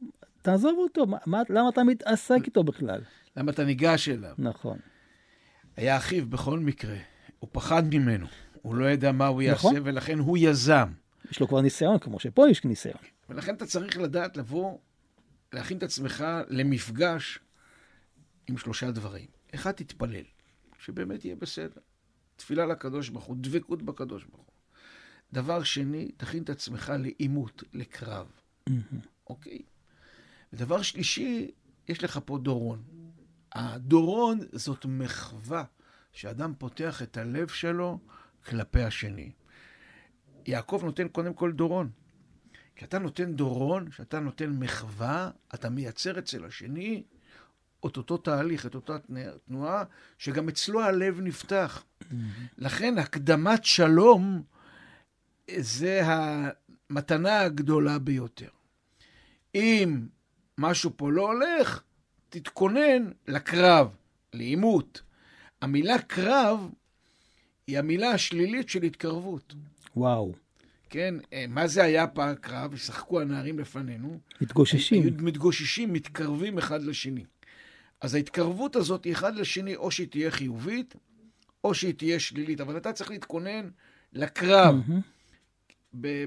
תעזוב 0.43 0.79
אותו, 0.79 1.07
מה, 1.07 1.43
למה 1.49 1.69
אתה 1.69 1.85
מתעסק 1.85 2.39
איתו 2.47 2.65
בכלל? 2.65 3.01
למה 3.37 3.51
אתה 3.51 3.65
ניגש 3.65 4.09
אליו? 4.09 4.35
נכון. 4.39 4.79
היה 5.77 5.97
אחיו 5.97 6.27
בכל 6.27 6.59
מקרה. 6.59 6.97
הוא 7.39 7.51
פחד 7.53 7.83
ממנו. 7.95 8.27
הוא 8.63 8.75
לא 8.75 8.91
ידע 8.91 9.13
מה 9.13 9.27
הוא 9.27 9.43
יעשה, 9.43 9.69
נכון. 9.69 9.75
ולכן 9.85 10.19
הוא 10.19 10.39
יזם. 10.39 10.89
יש 11.31 11.41
לו 11.41 11.49
כבר 11.49 11.61
ניסיון, 11.61 11.99
כמו 11.99 12.21
שפה 12.21 12.49
יש 12.51 12.65
ניסיון. 12.65 12.99
ולכן 13.29 13.55
אתה 13.55 13.67
צריך 13.67 13.99
לדעת 13.99 14.37
לבוא, 14.37 14.79
להכין 15.53 15.79
את 15.79 15.83
עצמך 15.83 16.25
למפגש 16.49 17.39
עם 18.49 18.59
שלושה 18.59 18.91
דברים. 18.91 19.27
אחד, 19.55 19.73
תתפלל, 19.73 20.25
שבאמת 20.79 21.25
יהיה 21.25 21.37
בסדר. 21.37 21.81
תפילה 22.37 22.67
לקדוש 22.67 23.09
ברוך 23.09 23.25
הוא, 23.25 23.37
דבקות 23.41 23.83
בקדוש 23.83 24.25
ברוך 24.25 24.47
הוא. 24.47 24.55
דבר 25.33 25.63
שני, 25.63 26.11
תכין 26.17 26.43
את 26.43 26.51
עצמך 26.51 26.93
לעימות, 26.99 27.63
לקרב, 27.73 28.27
אוקיי? 29.31 29.59
ודבר 30.53 30.83
שלישי, 30.83 31.51
יש 31.89 32.05
לך 32.05 32.21
פה 32.25 32.39
דורון. 32.39 32.83
הדורון 33.53 34.39
זאת 34.53 34.87
מחווה 34.89 35.65
שאדם 36.13 36.55
פותח 36.59 37.03
את 37.03 37.17
הלב 37.17 37.49
שלו 37.49 37.99
כלפי 38.45 38.83
השני. 38.83 39.33
יעקב 40.47 40.81
נותן 40.85 41.09
קודם 41.09 41.35
כל 41.35 41.53
דורון. 41.53 41.91
כשאתה 42.77 42.99
נותן 42.99 43.33
דורון, 43.33 43.91
כשאתה 43.91 44.21
נותן 44.21 44.51
מחווה, 44.51 45.31
אתה 45.55 45.71
מייצר 45.71 46.19
אצל 46.19 46.45
השני 46.45 47.03
את 47.87 47.97
אותו 47.97 48.17
תהליך, 48.17 48.67
את 48.67 48.75
אותה 48.75 48.97
תנועה, 49.47 49.85
שגם 50.19 50.49
אצלו 50.49 50.83
הלב 50.83 51.21
נפתח. 51.21 51.85
לכן 52.59 52.99
הקדמת 52.99 53.65
שלום 53.65 54.43
זה 55.57 56.03
המתנה 56.05 57.41
הגדולה 57.41 57.99
ביותר. 57.99 58.49
אם 59.55 60.07
משהו 60.59 60.91
פה 60.97 61.13
לא 61.13 61.33
הולך, 61.33 61.83
תתכונן 62.29 63.11
לקרב, 63.29 63.89
לעימות. 64.33 65.03
המילה 65.63 65.99
קרב 65.99 66.71
היא 67.67 67.79
המילה 67.79 68.11
השלילית 68.11 68.69
של 68.69 68.83
התקרבות. 68.83 69.55
וואו. 69.97 70.35
כן, 70.91 71.15
אה, 71.33 71.45
מה 71.49 71.67
זה 71.67 71.83
היה 71.85 72.07
פעם 72.07 72.35
קרב? 72.35 72.75
ישחקו 72.75 73.21
הנערים 73.21 73.59
לפנינו. 73.59 74.19
מתגוששים. 74.41 75.03
היו 75.03 75.13
מתגוששים, 75.19 75.93
מתקרבים 75.93 76.59
אחד 76.59 76.83
לשני. 76.83 77.25
אז 78.01 78.15
ההתקרבות 78.15 78.77
הזאת 78.77 79.05
היא 79.05 79.13
אחד 79.13 79.35
לשני, 79.35 79.77
או 79.77 79.91
שהיא 79.91 80.09
תהיה 80.09 80.31
חיובית, 80.31 80.95
או 81.65 81.75
שהיא 81.75 81.95
תהיה 81.95 82.21
שלילית. 82.21 82.61
אבל 82.61 82.77
אתה 82.77 82.93
צריך 82.93 83.11
להתכונן 83.11 83.69
לקרב. 84.13 84.75
ב- 86.01 86.25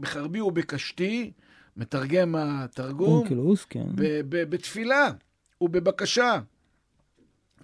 בחרבי 0.00 0.40
ובקשתי, 0.40 1.32
מתרגם 1.80 2.34
התרגום, 2.38 3.18
אונקלוס, 3.18 3.64
כן. 3.64 3.86
בתפילה 4.28 5.10
ובבקשה. 5.60 6.40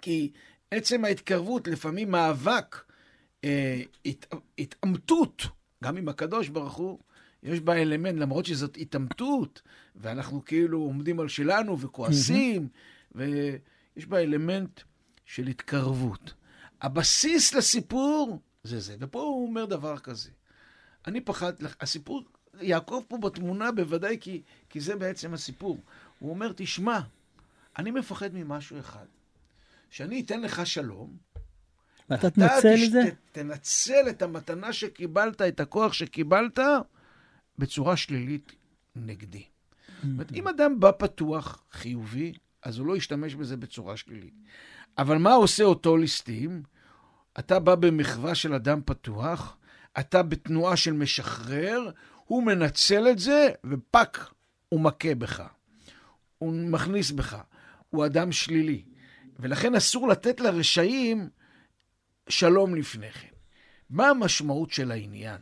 כי 0.01 0.33
עצם 0.71 1.05
ההתקרבות, 1.05 1.69
לפעמים 1.69 2.11
מאבק, 2.11 2.77
אה, 3.45 3.83
הת, 4.07 4.27
התעמתות, 4.59 5.43
גם 5.85 5.97
עם 5.97 6.09
הקדוש 6.09 6.49
ברוך 6.49 6.75
הוא, 6.75 6.99
יש 7.43 7.61
בה 7.61 7.83
אלמנט, 7.83 8.19
למרות 8.19 8.47
שזאת 8.47 8.77
התעמתות, 8.77 9.63
ואנחנו 9.97 10.45
כאילו 10.45 10.79
עומדים 10.79 11.21
על 11.21 11.29
שלנו 11.29 11.81
וכועסים, 11.81 12.69
ויש 13.15 14.07
בה 14.09 14.19
אלמנט 14.19 14.81
של 15.25 15.47
התקרבות. 15.47 16.35
הבסיס 16.83 17.55
לסיפור 17.55 18.41
זה 18.65 18.81
זה. 18.81 18.97
ופה 19.01 19.21
הוא 19.21 19.47
אומר 19.49 19.65
דבר 19.65 19.99
כזה. 19.99 20.31
אני 21.07 21.21
פחד, 21.21 21.53
הסיפור, 21.81 22.23
יעקב 22.61 23.03
פה 23.09 23.19
בתמונה 23.19 23.73
בוודאי, 23.73 24.17
כי, 24.21 24.43
כי 24.71 24.81
זה 24.81 24.97
בעצם 24.97 25.35
הסיפור. 25.35 25.81
הוא 26.19 26.31
אומר, 26.31 26.53
תשמע, 26.57 27.01
אני 27.79 27.91
מפחד 27.91 28.35
ממשהו 28.35 28.79
אחד. 28.79 29.07
שאני 29.91 30.21
אתן 30.21 30.41
לך 30.41 30.67
שלום, 30.67 31.17
ואתה 32.11 32.31
תנצל 32.31 32.75
את 32.85 32.91
זה? 32.91 33.03
תנצל 33.33 34.09
את 34.09 34.23
המתנה 34.23 34.73
שקיבלת, 34.73 35.43
את 35.43 35.61
הכוח 35.61 35.93
שקיבלת, 35.93 36.59
בצורה 37.59 37.97
שלילית 37.97 38.53
נגדי. 38.97 39.45
זאת 39.97 40.05
אומרת, 40.05 40.33
אם 40.33 40.49
אדם 40.49 40.81
בא 40.81 40.91
פתוח, 40.99 41.65
חיובי, 41.73 42.33
אז 42.63 42.79
הוא 42.79 42.87
לא 42.87 42.97
ישתמש 42.97 43.35
בזה 43.35 43.57
בצורה 43.57 43.97
שלילית. 43.97 44.35
אבל 44.99 45.19
מה 45.19 45.33
עושה 45.33 45.65
אותו 45.65 45.97
ליסטים? 45.97 46.63
אתה 47.39 47.59
בא 47.59 47.75
במחווה 47.75 48.35
של 48.35 48.55
אדם 48.55 48.81
פתוח, 48.85 49.57
אתה 49.99 50.23
בתנועה 50.23 50.77
של 50.77 50.93
משחרר, 50.93 51.91
הוא 52.27 52.43
מנצל 52.43 53.09
את 53.11 53.19
זה, 53.19 53.49
ופאק, 53.65 54.33
הוא 54.69 54.81
מכה 54.81 55.15
בך. 55.15 55.43
הוא 56.39 56.53
מכניס 56.53 57.11
בך. 57.11 57.37
הוא 57.91 58.07
אדם 58.07 58.33
שלילי. 58.33 58.83
ולכן 59.39 59.75
אסור 59.75 60.09
לתת 60.09 60.41
לרשעים 60.41 61.29
שלום 62.29 62.75
לפני 62.75 63.11
כן. 63.11 63.29
מה 63.91 64.09
המשמעות 64.09 64.71
של 64.71 64.91
העניין? 64.91 65.41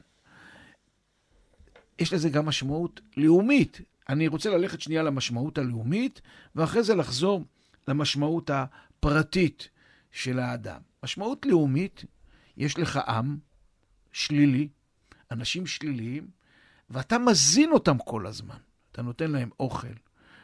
יש 1.99 2.13
לזה 2.13 2.29
גם 2.29 2.47
משמעות 2.47 3.01
לאומית. 3.17 3.81
אני 4.09 4.29
רוצה 4.29 4.51
ללכת 4.51 4.81
שנייה 4.81 5.03
למשמעות 5.03 5.59
הלאומית, 5.59 6.21
ואחרי 6.55 6.83
זה 6.83 6.95
לחזור 6.95 7.45
למשמעות 7.89 8.51
הפרטית 8.51 9.69
של 10.13 10.39
האדם. 10.39 10.81
משמעות 11.05 11.47
לאומית, 11.47 12.05
יש 12.57 12.79
לך 12.79 12.97
עם 12.97 13.39
שלילי, 14.13 14.69
אנשים 15.31 15.67
שליליים, 15.67 16.29
ואתה 16.91 17.19
מזין 17.19 17.73
אותם 17.73 17.99
כל 17.99 18.27
הזמן. 18.27 18.57
אתה 18.93 19.03
נותן 19.03 19.31
להם 19.31 19.51
אוכל, 19.61 19.95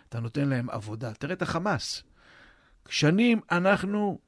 אתה 0.09 0.21
נותן 0.21 0.49
להם 0.49 0.71
עבודה. 0.71 1.15
תראה 1.15 1.33
את 1.33 1.43
החמאס. 1.43 2.03
שנים 2.89 3.41
אנחנו 3.51 4.19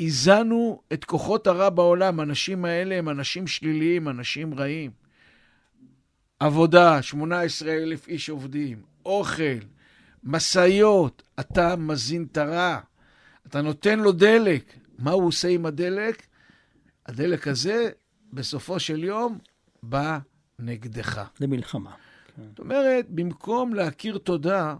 איזנו 0.00 0.82
את 0.92 1.04
כוחות 1.04 1.46
הרע 1.46 1.70
בעולם. 1.70 2.20
האנשים 2.20 2.64
האלה 2.64 2.94
הם 2.94 3.08
אנשים 3.08 3.46
שליליים, 3.46 4.08
אנשים 4.08 4.54
רעים. 4.54 4.90
עבודה, 6.40 7.02
18 7.02 7.72
אלף 7.72 8.08
איש 8.08 8.28
עובדים, 8.28 8.82
אוכל, 9.06 9.58
משאיות, 10.24 11.22
אתה 11.40 11.76
מזין 11.76 12.26
את 12.32 12.36
הרע. 12.36 12.80
אתה 13.46 13.62
נותן 13.62 13.98
לו 13.98 14.12
דלק. 14.12 14.74
מה 14.98 15.10
הוא 15.10 15.26
עושה 15.26 15.48
עם 15.48 15.66
הדלק? 15.66 16.26
הדלק 17.06 17.48
הזה, 17.48 17.90
בסופו 18.32 18.80
של 18.80 19.04
יום, 19.04 19.38
בא 19.82 20.18
נגדך. 20.62 21.22
למלחמה. 21.40 21.94
זאת 22.38 22.58
אומרת, 22.58 23.06
במקום 23.08 23.74
להכיר 23.74 24.18
תודה 24.18 24.74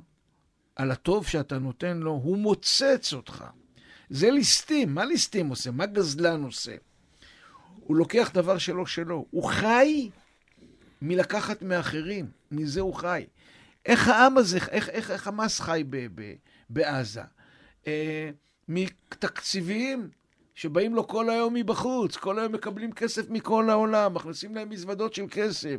על 0.77 0.91
הטוב 0.91 1.27
שאתה 1.27 1.59
נותן 1.59 1.97
לו, 1.97 2.11
הוא 2.11 2.39
מוצץ 2.39 3.13
אותך. 3.13 3.45
זה 4.11 4.31
ליסטים. 4.31 4.95
מה 4.95 5.05
ליסטים 5.05 5.49
עושה? 5.49 5.71
מה 5.71 5.87
גזלן 5.87 6.43
עושה? 6.43 6.77
הוא 7.81 7.97
לוקח 7.97 8.31
דבר 8.35 8.59
שלא 8.59 8.87
שלו. 8.87 9.27
הוא 9.31 9.45
חי 9.45 10.11
מלקחת 11.03 11.63
מאחרים. 11.63 12.31
מזה 12.51 12.81
הוא 12.81 12.95
חי. 12.95 13.25
איך 13.87 14.09
העם 14.09 14.39
הזה, 14.39 14.57
איך, 14.57 14.89
איך, 14.89 15.11
איך 15.11 15.23
חמאס 15.23 15.61
חי 15.61 15.85
ב, 15.91 16.07
ב, 16.15 16.35
בעזה? 16.71 17.23
אה, 17.87 18.31
מתקציבים 18.69 20.11
שבאים 20.63 20.95
לו 20.95 21.09
כל 21.09 21.31
היום 21.31 21.55
מבחוץ, 21.55 22.17
כל 22.17 22.39
היום 22.39 22.53
מקבלים 22.53 22.93
כסף 22.93 23.31
מכל 23.31 23.71
העולם, 23.71 24.15
מכניסים 24.15 24.55
להם 24.55 24.71
מזוודות 24.71 25.15
של 25.15 25.25
כסף. 25.31 25.77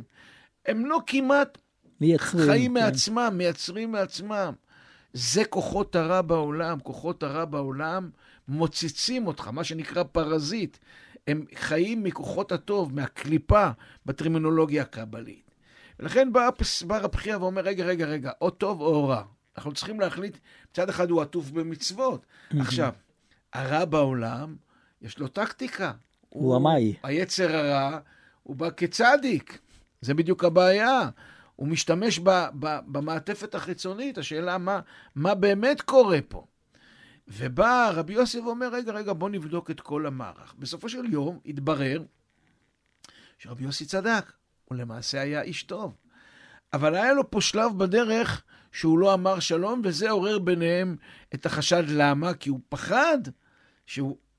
הם 0.66 0.86
לא 0.86 0.98
כמעט 1.06 1.58
מייצרים. 2.00 2.46
חיים 2.46 2.74
כן. 2.78 2.84
מעצמם, 2.84 3.34
מייצרים 3.36 3.92
מעצמם. 3.92 4.52
זה 5.12 5.44
כוחות 5.44 5.96
הרע 5.96 6.22
בעולם. 6.22 6.80
כוחות 6.80 7.22
הרע 7.22 7.44
בעולם 7.44 8.10
מוצצים 8.48 9.26
אותך, 9.26 9.48
מה 9.48 9.64
שנקרא 9.64 10.02
פרזיט. 10.02 10.76
הם 11.26 11.44
חיים 11.54 12.04
מכוחות 12.04 12.52
הטוב, 12.52 12.94
מהקליפה, 12.94 13.68
בטרמינולוגיה 14.06 14.82
הקבלית. 14.82 15.50
ולכן 15.98 16.32
בא, 16.32 16.48
בא 16.86 16.98
רב 16.98 17.16
חייא 17.16 17.36
ואומר, 17.36 17.62
רגע, 17.62 17.84
רגע, 17.84 18.06
רגע, 18.06 18.30
או 18.40 18.50
טוב 18.50 18.80
או 18.80 19.08
רע. 19.08 19.22
אנחנו 19.56 19.72
צריכים 19.72 20.00
להחליט, 20.00 20.38
מצד 20.70 20.88
אחד 20.88 21.10
הוא 21.10 21.22
עטוף 21.22 21.50
במצוות. 21.50 22.26
עכשיו, 22.60 22.92
הרע 23.52 23.84
בעולם, 23.84 24.56
יש 25.04 25.18
לו 25.18 25.28
טקטיקה. 25.28 25.92
הוא 26.28 26.56
המאי. 26.56 26.94
היצר 27.02 27.56
הרע, 27.56 27.98
הוא 28.42 28.56
בא 28.56 28.70
כצדיק. 28.70 29.58
זה 30.00 30.14
בדיוק 30.14 30.44
הבעיה. 30.44 31.08
הוא 31.56 31.68
משתמש 31.68 32.18
ב, 32.18 32.30
ב, 32.58 32.78
במעטפת 32.86 33.54
החיצונית, 33.54 34.18
השאלה 34.18 34.58
מה, 34.58 34.80
מה 35.14 35.34
באמת 35.34 35.80
קורה 35.80 36.18
פה. 36.28 36.46
ובא 37.28 37.90
רבי 37.94 38.12
יוסף 38.12 38.38
ואומר, 38.44 38.68
רגע, 38.72 38.92
רגע, 38.92 39.12
בוא 39.12 39.30
נבדוק 39.30 39.70
את 39.70 39.80
כל 39.80 40.06
המערך. 40.06 40.54
בסופו 40.58 40.88
של 40.88 41.12
יום 41.12 41.38
התברר 41.46 42.02
שרבי 43.38 43.64
יוסי 43.64 43.86
צדק, 43.86 44.32
הוא 44.64 44.78
למעשה 44.78 45.20
היה 45.20 45.42
איש 45.42 45.62
טוב. 45.62 45.94
אבל 46.72 46.94
היה 46.94 47.12
לו 47.12 47.30
פה 47.30 47.40
שלב 47.40 47.78
בדרך 47.78 48.42
שהוא 48.72 48.98
לא 48.98 49.14
אמר 49.14 49.40
שלום, 49.40 49.80
וזה 49.84 50.10
עורר 50.10 50.38
ביניהם 50.38 50.96
את 51.34 51.46
החשד. 51.46 51.84
למה? 51.88 52.34
כי 52.34 52.50
הוא 52.50 52.60
פחד 52.68 53.18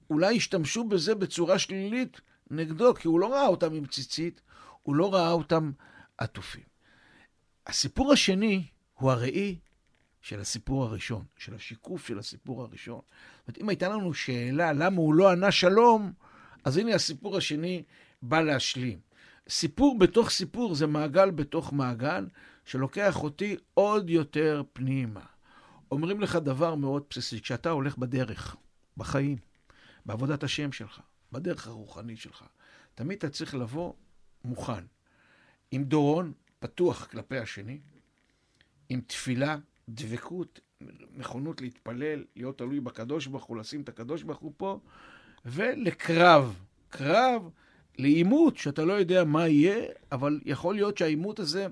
שאולי 0.07 0.33
ישתמשו 0.33 0.83
בזה 0.83 1.15
בצורה 1.15 1.59
שלילית 1.59 2.21
נגדו, 2.51 2.93
כי 2.95 3.07
הוא 3.07 3.19
לא 3.19 3.33
ראה 3.33 3.47
אותם 3.47 3.73
עם 3.73 3.85
ציצית, 3.85 4.41
הוא 4.83 4.95
לא 4.95 5.13
ראה 5.13 5.31
אותם 5.31 5.71
עטופים. 6.17 6.63
הסיפור 7.67 8.13
השני 8.13 8.67
הוא 8.93 9.11
הראי 9.11 9.59
של 10.21 10.39
הסיפור 10.39 10.83
הראשון, 10.83 11.25
של 11.37 11.55
השיקוף 11.55 12.07
של 12.07 12.19
הסיפור 12.19 12.61
הראשון. 12.61 13.01
זאת 13.37 13.47
אומרת, 13.47 13.61
אם 13.61 13.69
הייתה 13.69 13.89
לנו 13.89 14.13
שאלה 14.13 14.73
למה 14.73 14.97
הוא 14.97 15.13
לא 15.13 15.31
ענה 15.31 15.51
שלום, 15.51 16.13
אז 16.63 16.77
הנה 16.77 16.95
הסיפור 16.95 17.37
השני 17.37 17.83
בא 18.21 18.41
להשלים. 18.41 18.99
סיפור 19.49 19.99
בתוך 19.99 20.29
סיפור 20.29 20.75
זה 20.75 20.87
מעגל 20.87 21.31
בתוך 21.31 21.73
מעגל, 21.73 22.27
שלוקח 22.65 23.23
אותי 23.23 23.55
עוד 23.73 24.09
יותר 24.09 24.63
פנימה. 24.73 25.21
אומרים 25.91 26.21
לך 26.21 26.35
דבר 26.35 26.75
מאוד 26.75 27.03
בסיסי, 27.09 27.41
כשאתה 27.41 27.69
הולך 27.69 27.97
בדרך, 27.97 28.55
בחיים, 28.97 29.37
בעבודת 30.05 30.43
השם 30.43 30.71
שלך, 30.71 31.01
בדרך 31.31 31.67
הרוחנית 31.67 32.19
שלך, 32.19 32.43
תמיד 32.95 33.17
אתה 33.17 33.29
צריך 33.29 33.55
לבוא 33.55 33.93
מוכן, 34.45 34.83
עם 35.71 35.83
דורון 35.83 36.33
פתוח 36.59 37.05
כלפי 37.05 37.37
השני, 37.37 37.79
עם 38.89 39.01
תפילה, 39.07 39.57
דבקות, 39.89 40.59
נכונות 41.11 41.61
להתפלל, 41.61 42.23
להיות 42.35 42.57
תלוי 42.57 42.79
בקדוש 42.79 43.27
ברוך 43.27 43.43
הוא, 43.43 43.57
לשים 43.57 43.81
את 43.81 43.89
הקדוש 43.89 44.23
ברוך 44.23 44.39
הוא 44.39 44.53
פה, 44.57 44.79
ולקרב, 45.45 46.59
קרב 46.89 47.49
לעימות, 47.97 48.57
שאתה 48.57 48.85
לא 48.85 48.93
יודע 48.93 49.23
מה 49.23 49.47
יהיה, 49.47 49.85
אבל 50.11 50.39
יכול 50.45 50.75
להיות 50.75 50.97
שהעימות 50.97 51.39
הזה, 51.39 51.67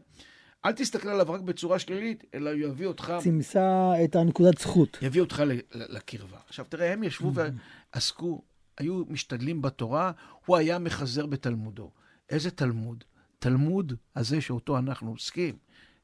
אל 0.66 0.72
תסתכל 0.72 1.10
עליו 1.10 1.32
רק 1.32 1.42
בצורה 1.42 1.80
שלילית, 1.80 2.24
אלא 2.34 2.50
הוא 2.50 2.60
יביא 2.60 2.88
אותך... 2.88 3.14
צמצה 3.20 3.92
את 4.04 4.16
הנקודת 4.16 4.58
זכות. 4.58 4.98
יביא 5.02 5.22
אותך 5.22 5.44
לקרבה. 5.74 6.38
עכשיו, 6.48 6.66
תראה, 6.70 6.94
הם 6.94 7.04
ישבו 7.04 7.32
ועסקו, 7.94 8.42
היו 8.78 9.04
משתדלים 9.10 9.62
בתורה, 9.62 10.12
הוא 10.46 10.58
היה 10.58 10.80
מחזר 10.80 11.26
בתלמודו. 11.26 11.92
איזה 12.30 12.52
תלמוד? 12.52 13.04
תלמוד 13.40 13.94
הזה 14.16 14.42
שאותו 14.42 14.78
אנחנו 14.78 15.10
עוסקים. 15.12 15.56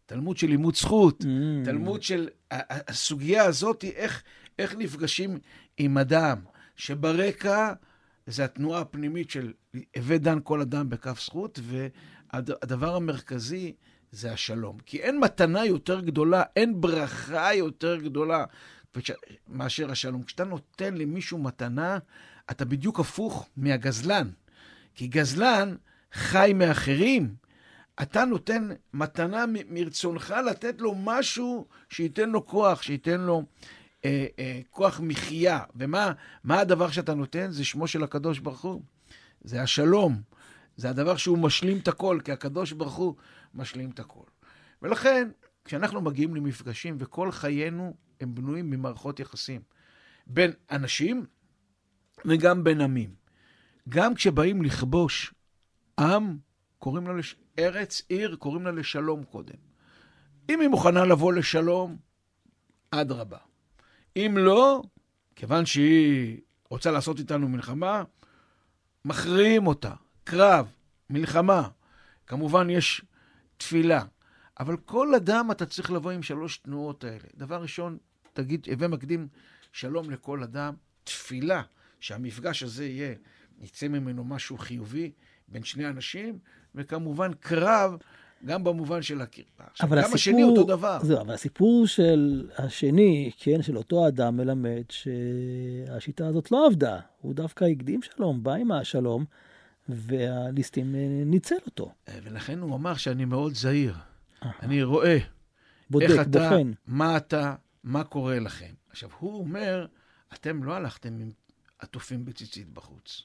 תלמוד 0.06 0.38
של 0.38 0.48
לימוד 0.48 0.76
זכות, 0.76 1.22
mm. 1.22 1.26
תלמוד 1.66 2.04
של 2.04 2.30
הסוגיה 2.52 3.44
הזאת, 3.44 3.84
איך, 3.84 4.24
איך 4.60 4.76
נפגשים 4.78 5.40
עם 5.78 5.98
אדם, 5.98 6.38
שברקע 6.76 7.74
זה 8.28 8.46
התנועה 8.46 8.82
הפנימית 8.82 9.30
של 9.30 9.54
הווה 9.96 10.18
דן 10.18 10.38
כל 10.44 10.62
אדם 10.62 10.90
בכף 10.90 11.22
זכות, 11.26 11.60
והדבר 12.34 12.96
המרכזי 12.96 13.74
זה 14.12 14.32
השלום. 14.32 14.78
כי 14.86 14.98
אין 14.98 15.20
מתנה 15.20 15.66
יותר 15.66 16.00
גדולה, 16.00 16.44
אין 16.56 16.82
ברכה 16.82 17.54
יותר 17.54 17.98
גדולה 17.98 18.46
מאשר 19.48 19.92
השלום. 19.92 20.24
כשאתה 20.24 20.44
נותן 20.44 20.94
למישהו 20.94 21.38
מתנה, 21.38 21.98
אתה 22.52 22.66
בדיוק 22.66 23.00
הפוך 23.00 23.50
מהגזלן. 23.58 24.30
כי 24.96 25.08
גזלן 25.08 25.76
חי 26.14 26.52
מאחרים. 26.56 27.36
אתה 28.02 28.26
נותן 28.26 28.70
מתנה 28.94 29.46
מרצונך 29.70 30.36
לתת 30.50 30.82
לו 30.82 30.96
משהו 30.96 31.68
שייתן 31.90 32.30
לו 32.30 32.46
כוח, 32.46 32.82
שייתן 32.82 33.22
לו 33.22 33.44
אה, 34.06 34.26
אה, 34.40 34.60
כוח 34.70 35.00
מחיה. 35.04 35.60
ומה 35.76 36.14
הדבר 36.50 36.92
שאתה 36.92 37.14
נותן? 37.14 37.52
זה 37.52 37.66
שמו 37.66 37.88
של 37.88 38.04
הקדוש 38.04 38.40
ברוך 38.40 38.62
הוא. 38.62 38.82
זה 39.44 39.62
השלום. 39.62 40.22
זה 40.78 40.90
הדבר 40.90 41.18
שהוא 41.18 41.38
משלים 41.38 41.78
את 41.78 41.88
הכל, 41.88 42.20
כי 42.24 42.32
הקדוש 42.32 42.72
ברוך 42.72 42.96
הוא 42.96 43.16
משלים 43.54 43.90
את 43.90 44.00
הכל. 44.00 44.24
ולכן, 44.82 45.30
כשאנחנו 45.66 46.02
מגיעים 46.02 46.36
למפגשים, 46.36 46.98
וכל 47.00 47.32
חיינו 47.32 47.96
הם 48.22 48.36
בנויים 48.36 48.70
ממערכות 48.70 49.20
יחסים 49.20 49.62
בין 50.28 50.52
אנשים 50.72 51.26
וגם 52.26 52.64
בין 52.64 52.82
עמים. 52.82 53.16
גם 53.90 54.16
כשבאים 54.16 54.62
לכבוש 54.62 55.34
עם, 56.00 56.38
קוראים 56.80 57.08
לה 57.08 57.14
לש... 57.14 57.36
ארץ, 57.60 58.02
עיר, 58.10 58.36
קוראים 58.36 58.66
לה 58.66 58.72
לשלום 58.72 59.24
קודם. 59.24 59.56
אם 60.50 60.60
היא 60.60 60.70
מוכנה 60.70 61.06
לבוא 61.06 61.34
לשלום, 61.34 61.98
אדרבה. 62.92 63.38
אם 64.16 64.36
לא, 64.38 64.82
כיוון 65.36 65.66
שהיא 65.66 66.42
רוצה 66.70 66.92
לעשות 66.92 67.20
איתנו 67.20 67.48
מלחמה, 67.50 68.04
מכריעים 69.06 69.68
אותה. 69.68 69.94
קרב, 70.24 70.72
מלחמה. 71.10 71.70
כמובן, 72.28 72.70
יש 72.70 73.02
תפילה. 73.60 74.04
אבל 74.60 74.78
כל 74.78 75.16
אדם 75.16 75.52
אתה 75.52 75.66
צריך 75.66 75.92
לבוא 75.92 76.12
עם 76.12 76.24
שלוש 76.24 76.58
תנועות 76.58 77.04
האלה. 77.04 77.24
דבר 77.38 77.62
ראשון, 77.62 77.98
תגיד, 78.34 78.68
הווה 78.72 78.88
מקדים 78.88 79.28
שלום 79.72 80.10
לכל 80.10 80.44
אדם, 80.44 80.74
תפילה, 81.04 81.62
שהמפגש 82.00 82.64
הזה 82.64 82.86
יהיה, 82.86 83.16
יצא 83.62 83.88
ממנו 83.88 84.24
משהו 84.24 84.58
חיובי 84.58 85.12
בין 85.48 85.64
שני 85.64 85.88
אנשים, 85.88 86.40
וכמובן 86.76 87.32
קרב, 87.40 87.98
גם 88.46 88.64
במובן 88.64 89.02
של 89.02 89.22
הקרבה. 89.22 89.66
אבל 89.82 89.98
גם 89.98 90.04
הסיפור, 90.04 90.16
השני 90.16 90.44
אותו 90.44 90.64
דבר. 90.64 91.00
זהו, 91.04 91.22
אבל 91.22 91.34
הסיפור 91.34 91.88
של 91.88 92.50
השני, 92.58 93.32
כן, 93.38 93.62
של 93.62 93.78
אותו 93.78 94.08
אדם, 94.08 94.38
מלמד 94.38 94.84
שהשיטה 94.90 96.28
הזאת 96.28 96.52
לא 96.52 96.68
עבדה. 96.68 97.00
הוא 97.22 97.34
דווקא 97.34 97.66
הקדים 97.66 98.02
שלום, 98.02 98.44
בא 98.44 98.54
עם 98.54 98.72
השלום, 98.72 99.26
והליסטים 99.90 100.96
אה, 100.96 101.08
ניצל 101.26 101.56
אותו. 101.66 101.92
אה, 102.08 102.20
ולכן 102.24 102.60
הוא 102.60 102.76
אמר 102.76 102.96
שאני 102.96 103.26
מאוד 103.26 103.54
זהיר. 103.56 103.96
אני 104.62 104.84
רואה 104.84 105.18
בודק, 105.90 106.06
איך 106.10 106.22
אתה, 106.22 106.30
בוחן. 106.30 106.72
מה 106.88 107.18
אתה, 107.18 107.56
מה 107.84 108.04
קורה 108.04 108.40
לכם. 108.40 108.74
עכשיו, 108.90 109.10
הוא 109.20 109.40
אומר, 109.40 109.86
אתם 110.34 110.64
לא 110.64 110.74
הלכתם 110.74 111.20
עם 111.20 111.32
עטופים 111.80 112.26
בציצית 112.26 112.74
בחוץ. 112.74 113.24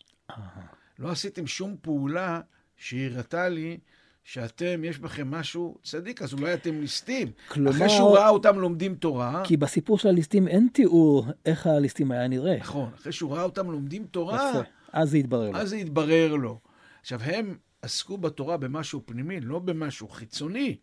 לא 0.99 1.11
עשיתם 1.11 1.47
שום 1.47 1.77
פעולה 1.81 2.41
שהראתה 2.77 3.49
לי 3.49 3.79
שאתם, 4.25 4.85
יש 4.85 4.99
בכם 4.99 5.31
משהו 5.31 5.79
צדיק, 5.83 6.23
אז 6.23 6.33
אולי 6.33 6.55
אתם 6.55 6.81
ליסטים. 6.81 7.31
כלומר... 7.49 7.71
אחרי 7.71 7.89
שהוא 7.89 8.17
ראה 8.17 8.29
אותם 8.29 8.59
לומדים 8.59 8.95
תורה... 8.95 9.43
כי 9.45 9.57
בסיפור 9.57 9.99
של 9.99 10.09
הליסטים 10.09 10.49
אין 10.49 10.69
תיאור 10.73 11.27
איך 11.47 11.67
הליסטים 11.67 12.11
היה 12.13 12.29
נראה. 12.29 12.57
נכון, 12.57 12.91
אחרי 12.95 13.13
שהוא 13.13 13.35
ראה 13.35 13.43
אותם 13.43 13.71
לומדים 13.71 14.07
תורה... 14.07 14.51
יפה, 14.51 14.71
אז 14.95 15.11
זה 15.11 15.17
התברר 15.17 15.51
לו. 15.51 15.59
אז 15.59 15.69
זה 15.69 15.77
התברר 15.77 16.35
לו. 16.37 16.61
עכשיו, 17.01 17.23
הם 17.23 17.57
עסקו 17.83 18.19
בתורה 18.19 18.57
במשהו 18.57 19.03
פנימי, 19.07 19.41
לא 19.41 19.59
במשהו 19.59 20.09
חיצוני. 20.09 20.77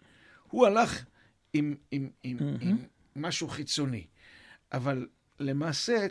הוא 0.47 0.65
הלך 0.65 1.05
עם, 1.53 1.75
עם, 1.91 2.09
עם, 2.23 2.37
mm-hmm. 2.37 2.65
עם 2.65 2.77
משהו 3.15 3.47
חיצוני. 3.47 4.05
אבל 4.73 5.07
למעשה, 5.39 6.07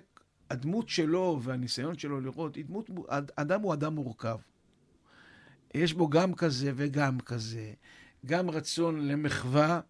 הדמות 0.51 0.89
שלו 0.89 1.41
והניסיון 1.43 1.99
שלו 1.99 2.21
לראות, 2.21 2.59
דמות, 2.59 2.91
אדם 3.37 3.61
הוא 3.61 3.75
אדם 3.75 3.95
מורכב. 3.95 4.39
יש 5.75 5.93
בו 5.93 6.09
גם 6.09 6.35
כזה 6.35 6.73
וגם 6.75 7.21
כזה, 7.21 7.73
גם 8.27 8.51
רצון 8.51 9.09
למחווה, 9.09 9.81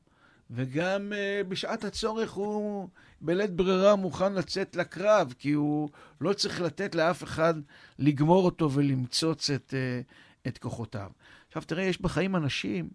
וגם 0.50 1.12
uh, 1.12 1.48
בשעת 1.48 1.84
הצורך 1.84 2.30
הוא 2.30 2.88
בלית 3.20 3.50
ברירה 3.50 3.96
מוכן 3.96 4.32
לצאת 4.32 4.76
לקרב, 4.76 5.34
כי 5.38 5.52
הוא 5.52 5.88
לא 6.20 6.32
צריך 6.32 6.60
לתת 6.60 6.94
לאף 6.94 7.22
אחד 7.22 7.54
לגמור 7.98 8.44
אותו 8.44 8.72
ולמצוץ 8.72 9.50
את, 9.50 9.74
uh, 9.74 10.48
את 10.48 10.58
כוחותיו. 10.58 11.10
עכשיו 11.48 11.62
תראה, 11.62 11.84
יש 11.84 12.00
בחיים 12.00 12.36
אנשים 12.36 12.90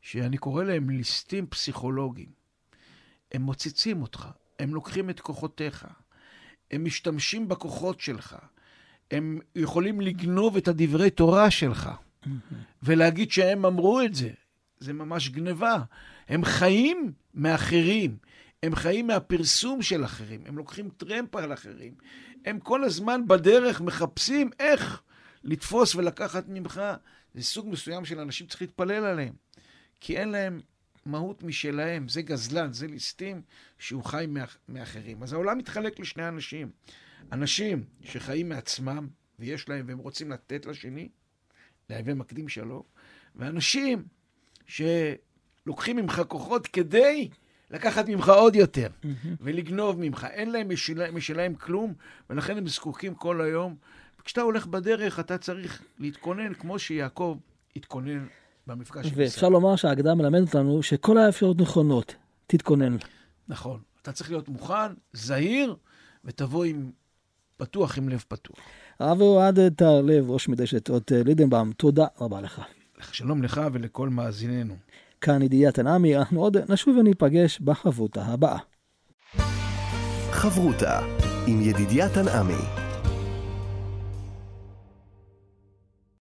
שאני 0.00 0.38
קורא 0.38 0.64
להם 0.64 0.90
ליסטים 0.90 1.46
פסיכולוגיים. 1.46 2.28
הם 3.32 3.42
מוצצים 3.42 4.02
אותך, 4.02 4.28
הם 4.58 4.74
לוקחים 4.74 5.10
את 5.10 5.20
כוחותיך, 5.20 5.86
הם 6.70 6.84
משתמשים 6.84 7.48
בכוחות 7.48 8.00
שלך, 8.00 8.36
הם 9.10 9.38
יכולים 9.54 10.00
לגנוב 10.00 10.56
את 10.56 10.68
הדברי 10.68 11.10
תורה 11.10 11.50
שלך, 11.50 11.90
ולהגיד 12.82 13.30
שהם 13.30 13.66
אמרו 13.66 14.00
את 14.00 14.14
זה. 14.14 14.30
זה 14.78 14.92
ממש 14.92 15.28
גניבה. 15.28 15.82
הם 16.28 16.44
חיים 16.44 17.12
מאחרים, 17.34 18.16
הם 18.62 18.74
חיים 18.74 19.06
מהפרסום 19.06 19.82
של 19.82 20.04
אחרים, 20.04 20.42
הם 20.46 20.56
לוקחים 20.56 20.88
טרמפ 20.96 21.36
על 21.36 21.52
אחרים. 21.52 21.94
הם 22.44 22.60
כל 22.60 22.84
הזמן 22.84 23.28
בדרך 23.28 23.80
מחפשים 23.80 24.50
איך 24.60 25.02
לתפוס 25.44 25.94
ולקחת 25.94 26.44
ממך. 26.48 26.82
זה 27.34 27.42
סוג 27.42 27.68
מסוים 27.68 28.04
של 28.04 28.20
אנשים 28.20 28.46
שצריך 28.46 28.62
להתפלל 28.62 29.04
עליהם. 29.04 29.34
כי 30.00 30.16
אין 30.16 30.28
להם 30.28 30.60
מהות 31.06 31.42
משלהם, 31.42 32.08
זה 32.08 32.22
גזלן, 32.22 32.72
זה 32.72 32.86
ליסטים 32.86 33.42
שהוא 33.78 34.04
חי 34.04 34.26
מאחרים. 34.68 35.22
אז 35.22 35.32
העולם 35.32 35.58
מתחלק 35.58 35.98
לשני 35.98 36.28
אנשים. 36.28 36.70
אנשים 37.32 37.84
שחיים 38.02 38.48
מעצמם, 38.48 39.08
ויש 39.38 39.68
להם, 39.68 39.84
והם 39.88 39.98
רוצים 39.98 40.30
לתת 40.30 40.66
לשני, 40.66 41.08
להווה 41.90 42.14
מקדים 42.14 42.48
שלום, 42.48 42.82
ואנשים 43.36 44.04
שלוקחים 44.66 45.96
ממך 45.96 46.22
כוחות 46.28 46.66
כדי 46.66 47.28
לקחת 47.70 48.08
ממך 48.08 48.28
עוד 48.28 48.56
יותר, 48.56 48.86
mm-hmm. 48.86 49.28
ולגנוב 49.40 50.00
ממך. 50.00 50.26
אין 50.30 50.50
להם 50.50 50.72
משל... 50.72 51.10
משלהם 51.10 51.54
כלום, 51.54 51.94
ולכן 52.30 52.58
הם 52.58 52.68
זקוקים 52.68 53.14
כל 53.14 53.40
היום. 53.40 53.76
וכשאתה 54.20 54.40
הולך 54.40 54.66
בדרך, 54.66 55.20
אתה 55.20 55.38
צריך 55.38 55.82
להתכונן 55.98 56.54
כמו 56.54 56.78
שיעקב 56.78 57.38
התכונן 57.76 58.26
במפגש 58.66 59.06
עם 59.06 59.12
ואפשר 59.16 59.48
לומר 59.48 59.76
שההגדה 59.76 60.14
מלמדת 60.14 60.54
לנו 60.54 60.82
שכל 60.82 61.18
האפשרויות 61.18 61.60
נכונות, 61.60 62.14
תתכונן. 62.46 62.96
נכון. 63.48 63.80
אתה 64.02 64.12
צריך 64.12 64.30
להיות 64.30 64.48
מוכן, 64.48 64.92
זהיר, 65.12 65.76
ותבוא 66.24 66.64
עם 66.64 66.90
פתוח, 67.56 67.98
עם 67.98 68.08
לב 68.08 68.24
פתוח. 68.28 68.58
הרב 68.98 69.20
אוהד 69.20 69.68
תהרלב, 69.68 70.30
ראש 70.30 70.48
מדשת 70.48 70.90
אות 70.90 71.12
לידנבאום, 71.24 71.72
תודה 71.72 72.06
רבה 72.20 72.40
לך. 72.40 72.62
שלום 73.12 73.42
לך 73.42 73.60
ולכל 73.72 74.08
מאזיננו. 74.08 74.76
כאן 75.26 75.42
ידידיה 75.42 75.72
תנעמי, 75.72 76.16
אנחנו 76.16 76.40
עוד 76.40 76.56
נשוב 76.68 76.96
וניפגש 76.96 77.60
בחברותה 77.60 78.22
הבאה. 78.24 78.58
חברותה 80.30 81.00
עם 81.46 81.60
ידידיה 81.60 82.08
תנעמי 82.08 82.85